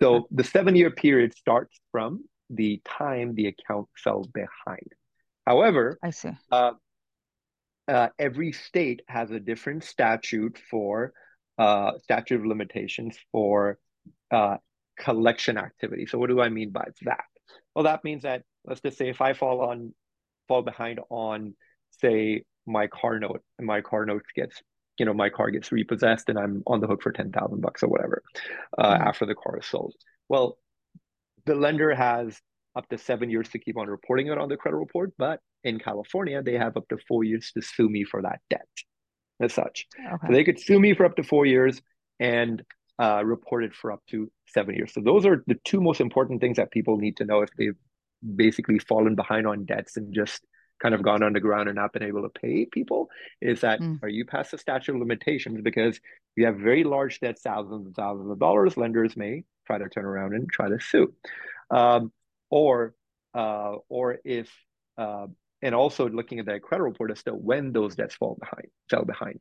So 0.00 0.26
the 0.30 0.42
seven 0.42 0.74
year 0.74 0.90
period 0.90 1.34
starts 1.36 1.78
from 1.92 2.24
the 2.50 2.80
time 2.84 3.34
the 3.34 3.46
account 3.48 3.88
fell 4.02 4.24
behind. 4.32 4.92
However, 5.46 5.98
I 6.02 6.10
see. 6.10 6.30
Uh, 6.50 6.72
uh, 7.88 8.08
every 8.18 8.52
state 8.52 9.02
has 9.08 9.30
a 9.30 9.40
different 9.40 9.84
statute 9.84 10.58
for 10.70 11.12
uh, 11.58 11.92
statute 12.02 12.40
of 12.40 12.46
limitations 12.46 13.18
for 13.30 13.78
uh, 14.30 14.56
collection 14.98 15.56
activity. 15.56 16.06
So 16.06 16.18
what 16.18 16.28
do 16.28 16.40
I 16.40 16.48
mean 16.48 16.70
by 16.70 16.86
that? 17.02 17.24
Well, 17.74 17.84
that 17.84 18.04
means 18.04 18.22
that 18.22 18.42
let's 18.64 18.80
just 18.80 18.98
say 18.98 19.08
if 19.08 19.20
I 19.20 19.32
fall 19.32 19.60
on 19.62 19.94
fall 20.48 20.62
behind 20.62 21.00
on 21.10 21.54
say 22.00 22.44
my 22.66 22.86
car 22.86 23.18
note 23.18 23.42
and 23.58 23.66
my 23.66 23.80
car 23.80 24.04
note 24.06 24.24
gets 24.34 24.60
you 24.98 25.06
know 25.06 25.14
my 25.14 25.30
car 25.30 25.50
gets 25.50 25.72
repossessed 25.72 26.28
and 26.28 26.38
I'm 26.38 26.62
on 26.66 26.80
the 26.80 26.86
hook 26.86 27.02
for 27.02 27.12
ten 27.12 27.32
thousand 27.32 27.60
bucks 27.60 27.82
or 27.82 27.88
whatever 27.88 28.22
uh, 28.78 28.92
mm-hmm. 28.92 29.02
after 29.02 29.26
the 29.26 29.34
car 29.34 29.58
is 29.58 29.66
sold. 29.66 29.94
Well, 30.28 30.58
the 31.46 31.54
lender 31.54 31.94
has 31.94 32.38
up 32.76 32.88
to 32.88 32.98
seven 32.98 33.30
years 33.30 33.48
to 33.50 33.58
keep 33.58 33.76
on 33.76 33.88
reporting 33.88 34.28
it 34.28 34.38
on 34.38 34.48
the 34.48 34.56
credit 34.56 34.76
report, 34.76 35.12
but 35.18 35.40
in 35.64 35.78
California 35.78 36.42
they 36.42 36.54
have 36.54 36.76
up 36.76 36.88
to 36.88 36.98
four 37.08 37.24
years 37.24 37.52
to 37.52 37.62
sue 37.62 37.88
me 37.88 38.04
for 38.04 38.22
that 38.22 38.40
debt 38.48 38.66
as 39.40 39.52
such. 39.52 39.86
Okay. 39.98 40.26
So 40.26 40.32
they 40.32 40.44
could 40.44 40.58
sue 40.58 40.78
me 40.78 40.94
for 40.94 41.04
up 41.04 41.16
to 41.16 41.22
four 41.22 41.46
years 41.46 41.80
and 42.20 42.62
uh, 43.00 43.22
reported 43.24 43.74
for 43.74 43.92
up 43.92 44.02
to 44.10 44.30
seven 44.48 44.74
years. 44.74 44.92
So 44.92 45.00
those 45.00 45.26
are 45.26 45.42
the 45.46 45.58
two 45.64 45.80
most 45.80 46.00
important 46.00 46.40
things 46.40 46.56
that 46.56 46.70
people 46.70 46.98
need 46.98 47.16
to 47.18 47.24
know 47.24 47.42
if 47.42 47.50
they've 47.56 47.76
basically 48.36 48.78
fallen 48.78 49.14
behind 49.14 49.46
on 49.46 49.64
debts 49.64 49.96
and 49.96 50.14
just 50.14 50.44
kind 50.82 50.94
of 50.94 51.02
gone 51.02 51.22
underground 51.22 51.68
and 51.68 51.76
not 51.76 51.92
been 51.92 52.02
able 52.02 52.22
to 52.22 52.28
pay 52.28 52.66
people 52.66 53.08
is 53.40 53.60
that 53.60 53.80
mm. 53.80 54.02
are 54.02 54.08
you 54.08 54.24
past 54.24 54.50
the 54.50 54.58
statute 54.58 54.92
of 54.92 54.98
limitations 54.98 55.60
because 55.62 56.00
you 56.34 56.44
have 56.44 56.56
very 56.56 56.82
large 56.82 57.20
debts 57.20 57.42
thousands 57.42 57.86
and 57.86 57.94
thousands 57.94 58.28
of 58.30 58.38
dollars 58.38 58.76
lenders 58.76 59.16
may 59.16 59.44
try 59.66 59.78
to 59.78 59.88
turn 59.88 60.04
around 60.04 60.34
and 60.34 60.50
try 60.50 60.68
to 60.68 60.80
sue 60.80 61.12
um, 61.70 62.12
or 62.50 62.94
uh, 63.34 63.76
or 63.88 64.18
if 64.24 64.52
uh, 64.98 65.26
and 65.62 65.74
also 65.74 66.08
looking 66.08 66.40
at 66.40 66.46
that 66.46 66.62
credit 66.62 66.82
report 66.82 67.12
as 67.12 67.22
to 67.22 67.30
when 67.30 67.72
those 67.72 67.94
debts 67.94 68.16
fall 68.16 68.36
behind 68.40 68.66
fell 68.90 69.04
behind 69.04 69.38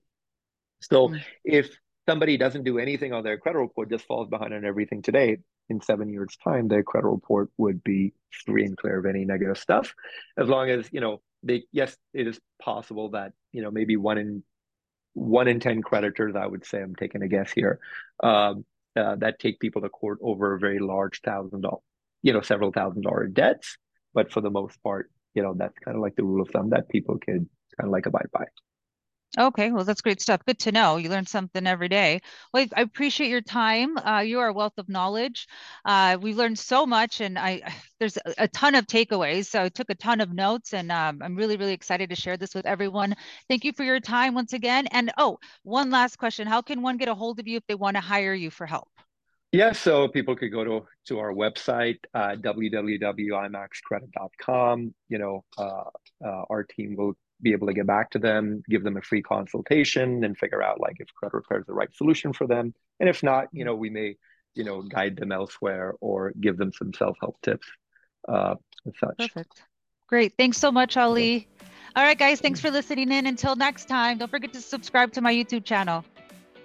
so 0.79 1.07
mm. 1.07 1.19
if 1.43 1.75
somebody 2.11 2.35
doesn't 2.35 2.65
do 2.65 2.77
anything 2.77 3.13
on 3.13 3.23
their 3.23 3.37
credit 3.37 3.59
report, 3.59 3.89
just 3.89 4.05
falls 4.05 4.27
behind 4.27 4.53
on 4.53 4.65
everything 4.65 5.01
today, 5.01 5.37
in 5.69 5.79
seven 5.79 6.09
years' 6.09 6.37
time, 6.43 6.67
their 6.67 6.83
credit 6.83 7.07
report 7.07 7.49
would 7.57 7.81
be 7.85 8.11
free 8.45 8.65
and 8.65 8.75
clear 8.75 8.99
of 8.99 9.05
any 9.05 9.23
negative 9.23 9.57
stuff. 9.57 9.95
As 10.37 10.49
long 10.49 10.69
as, 10.69 10.89
you 10.91 10.99
know, 10.99 11.21
they 11.41 11.63
yes, 11.71 11.95
it 12.13 12.27
is 12.27 12.37
possible 12.61 13.11
that, 13.11 13.31
you 13.53 13.61
know, 13.61 13.71
maybe 13.71 13.95
one 13.95 14.17
in 14.17 14.43
one 15.13 15.47
in 15.47 15.61
10 15.61 15.83
creditors, 15.83 16.35
I 16.35 16.45
would 16.45 16.65
say, 16.65 16.81
I'm 16.81 16.95
taking 16.95 17.21
a 17.21 17.29
guess 17.29 17.49
here, 17.53 17.79
um, 18.21 18.65
uh, 18.97 19.15
that 19.15 19.39
take 19.39 19.61
people 19.61 19.81
to 19.81 19.89
court 19.89 20.19
over 20.21 20.53
a 20.53 20.59
very 20.59 20.79
large 20.79 21.21
thousand 21.21 21.61
dollar, 21.61 21.79
you 22.23 22.33
know, 22.33 22.41
several 22.41 22.73
thousand 22.73 23.03
dollar 23.03 23.27
debts. 23.27 23.77
But 24.13 24.33
for 24.33 24.41
the 24.41 24.49
most 24.49 24.83
part, 24.83 25.09
you 25.33 25.43
know, 25.43 25.53
that's 25.57 25.79
kind 25.79 25.95
of 25.95 26.01
like 26.01 26.17
the 26.17 26.25
rule 26.25 26.41
of 26.41 26.49
thumb 26.49 26.71
that 26.71 26.89
people 26.89 27.17
could 27.17 27.47
kind 27.77 27.87
of 27.87 27.91
like 27.91 28.05
abide 28.05 28.27
by. 28.33 28.45
Okay, 29.39 29.71
well, 29.71 29.85
that's 29.85 30.01
great 30.01 30.21
stuff. 30.21 30.43
Good 30.45 30.59
to 30.59 30.73
know. 30.73 30.97
You 30.97 31.09
learn 31.09 31.25
something 31.25 31.65
every 31.65 31.87
day. 31.87 32.19
Well, 32.53 32.67
I 32.75 32.81
appreciate 32.81 33.29
your 33.29 33.39
time. 33.39 33.97
Uh, 33.97 34.19
you 34.19 34.39
are 34.39 34.49
a 34.49 34.53
wealth 34.53 34.77
of 34.77 34.89
knowledge. 34.89 35.47
Uh, 35.85 36.17
we've 36.21 36.35
learned 36.35 36.59
so 36.59 36.85
much, 36.85 37.21
and 37.21 37.39
I 37.39 37.61
there's 37.99 38.17
a, 38.37 38.49
ton 38.49 38.75
of 38.75 38.87
takeaways. 38.87 39.45
So 39.45 39.63
I 39.63 39.69
took 39.69 39.89
a 39.89 39.95
ton 39.95 40.19
of 40.19 40.33
notes, 40.33 40.73
and 40.73 40.91
um, 40.91 41.21
I'm 41.23 41.37
really, 41.37 41.55
really 41.55 41.71
excited 41.71 42.09
to 42.09 42.15
share 42.15 42.35
this 42.35 42.53
with 42.53 42.65
everyone. 42.65 43.15
Thank 43.47 43.63
you 43.63 43.71
for 43.71 43.85
your 43.85 44.01
time 44.01 44.33
once 44.33 44.51
again. 44.51 44.87
And 44.87 45.13
oh, 45.17 45.39
one 45.63 45.91
last 45.91 46.17
question: 46.17 46.45
How 46.45 46.61
can 46.61 46.81
one 46.81 46.97
get 46.97 47.07
a 47.07 47.15
hold 47.15 47.39
of 47.39 47.47
you 47.47 47.55
if 47.55 47.65
they 47.67 47.75
want 47.75 47.95
to 47.95 48.01
hire 48.01 48.33
you 48.33 48.49
for 48.49 48.65
help? 48.65 48.89
Yeah, 49.53 49.71
so 49.71 50.09
people 50.09 50.35
could 50.35 50.51
go 50.51 50.65
to 50.65 50.85
to 51.07 51.19
our 51.19 51.33
website, 51.33 51.99
uh, 52.13 52.35
www.imaxcredit.com. 52.35 54.93
You 55.07 55.17
know, 55.17 55.45
uh, 55.57 55.83
uh, 56.25 56.43
our 56.49 56.63
team 56.63 56.97
will 56.97 57.15
be 57.41 57.53
able 57.53 57.67
to 57.67 57.73
get 57.73 57.87
back 57.87 58.11
to 58.11 58.19
them, 58.19 58.63
give 58.69 58.83
them 58.83 58.97
a 58.97 59.01
free 59.01 59.21
consultation, 59.21 60.23
and 60.23 60.37
figure 60.37 60.61
out 60.61 60.79
like 60.79 60.97
if 60.99 61.07
credit 61.13 61.35
repair 61.35 61.59
is 61.59 61.65
the 61.65 61.73
right 61.73 61.93
solution 61.95 62.33
for 62.33 62.47
them. 62.47 62.73
And 62.99 63.09
if 63.09 63.23
not, 63.23 63.47
you 63.51 63.65
know, 63.65 63.75
we 63.75 63.89
may, 63.89 64.15
you 64.53 64.63
know, 64.63 64.81
guide 64.81 65.15
them 65.17 65.31
elsewhere 65.31 65.95
or 66.01 66.33
give 66.39 66.57
them 66.57 66.71
some 66.71 66.93
self 66.93 67.17
help 67.19 67.41
tips, 67.41 67.67
uh, 68.27 68.55
and 68.85 68.95
such. 68.99 69.17
Perfect. 69.17 69.63
Great. 70.07 70.33
Thanks 70.37 70.57
so 70.57 70.71
much, 70.71 70.97
Ali. 70.97 71.47
Yeah. 71.61 71.67
All 71.95 72.03
right, 72.03 72.17
guys. 72.17 72.39
Thanks 72.39 72.59
for 72.59 72.69
listening 72.69 73.11
in. 73.11 73.27
Until 73.27 73.55
next 73.55 73.85
time, 73.85 74.17
don't 74.17 74.31
forget 74.31 74.53
to 74.53 74.61
subscribe 74.61 75.11
to 75.13 75.21
my 75.21 75.33
YouTube 75.33 75.65
channel. 75.65 76.05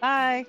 Bye. 0.01 0.47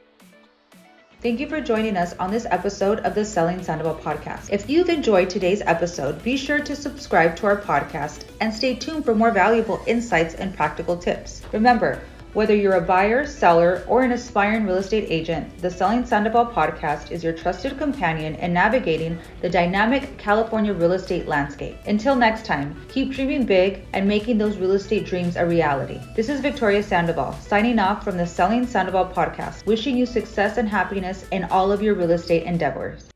Thank 1.20 1.40
you 1.40 1.50
for 1.50 1.60
joining 1.60 1.98
us 1.98 2.14
on 2.20 2.30
this 2.30 2.46
episode 2.46 3.00
of 3.00 3.16
the 3.16 3.26
Selling 3.26 3.64
Sandoval 3.64 3.96
podcast. 3.96 4.52
If 4.52 4.70
you've 4.70 4.88
enjoyed 4.88 5.32
today's 5.32 5.64
episode, 5.66 6.22
be 6.22 6.38
sure 6.38 6.60
to 6.60 6.76
subscribe 6.76 7.36
to 7.38 7.48
our 7.48 7.60
podcast 7.60 8.26
and 8.40 8.54
stay 8.54 8.76
tuned 8.76 9.04
for 9.04 9.16
more 9.16 9.32
valuable 9.32 9.82
insights 9.88 10.36
and 10.36 10.56
practical 10.56 10.96
tips. 10.96 11.42
Remember, 11.52 12.04
whether 12.34 12.56
you're 12.56 12.76
a 12.76 12.82
buyer, 12.82 13.26
seller, 13.26 13.84
or 13.88 14.04
an 14.04 14.12
aspiring 14.12 14.66
real 14.66 14.78
estate 14.78 15.08
agent, 15.10 15.58
the 15.60 15.70
Selling 15.70 16.06
Sandoval 16.06 16.48
podcast 16.48 17.12
is 17.12 17.24
your 17.24 17.34
trusted 17.34 17.78
companion 17.78 18.36
in 18.36 18.54
navigating 18.54 19.18
the 19.42 19.50
dynamic 19.50 20.18
California 20.18 20.74
real 20.74 20.92
estate 20.92 21.28
landscape. 21.28 21.78
Until 21.88 22.16
next 22.16 22.46
time, 22.46 22.80
keep 22.90 23.12
dreaming 23.12 23.46
big 23.46 23.86
and 23.94 24.08
making 24.08 24.38
those 24.38 24.58
real 24.58 24.74
estate 24.74 25.06
dreams 25.06 25.36
a 25.36 25.46
reality. 25.46 26.00
This 26.16 26.30
is 26.30 26.42
Victoria 26.42 26.84
Sandoval, 26.84 27.34
signing 27.34 27.80
off 27.80 28.04
from 28.04 28.18
the 28.18 28.28
Selling 28.28 28.68
Sandoval 28.68 29.06
podcast, 29.06 29.66
wishing 29.66 29.98
you 29.98 30.06
success 30.06 30.58
and 30.58 30.70
happiness 30.70 31.26
in 31.32 31.46
all 31.46 31.72
of 31.72 31.82
your 31.82 31.96
real 31.96 32.12
estate 32.12 32.44
endeavors. 32.44 33.10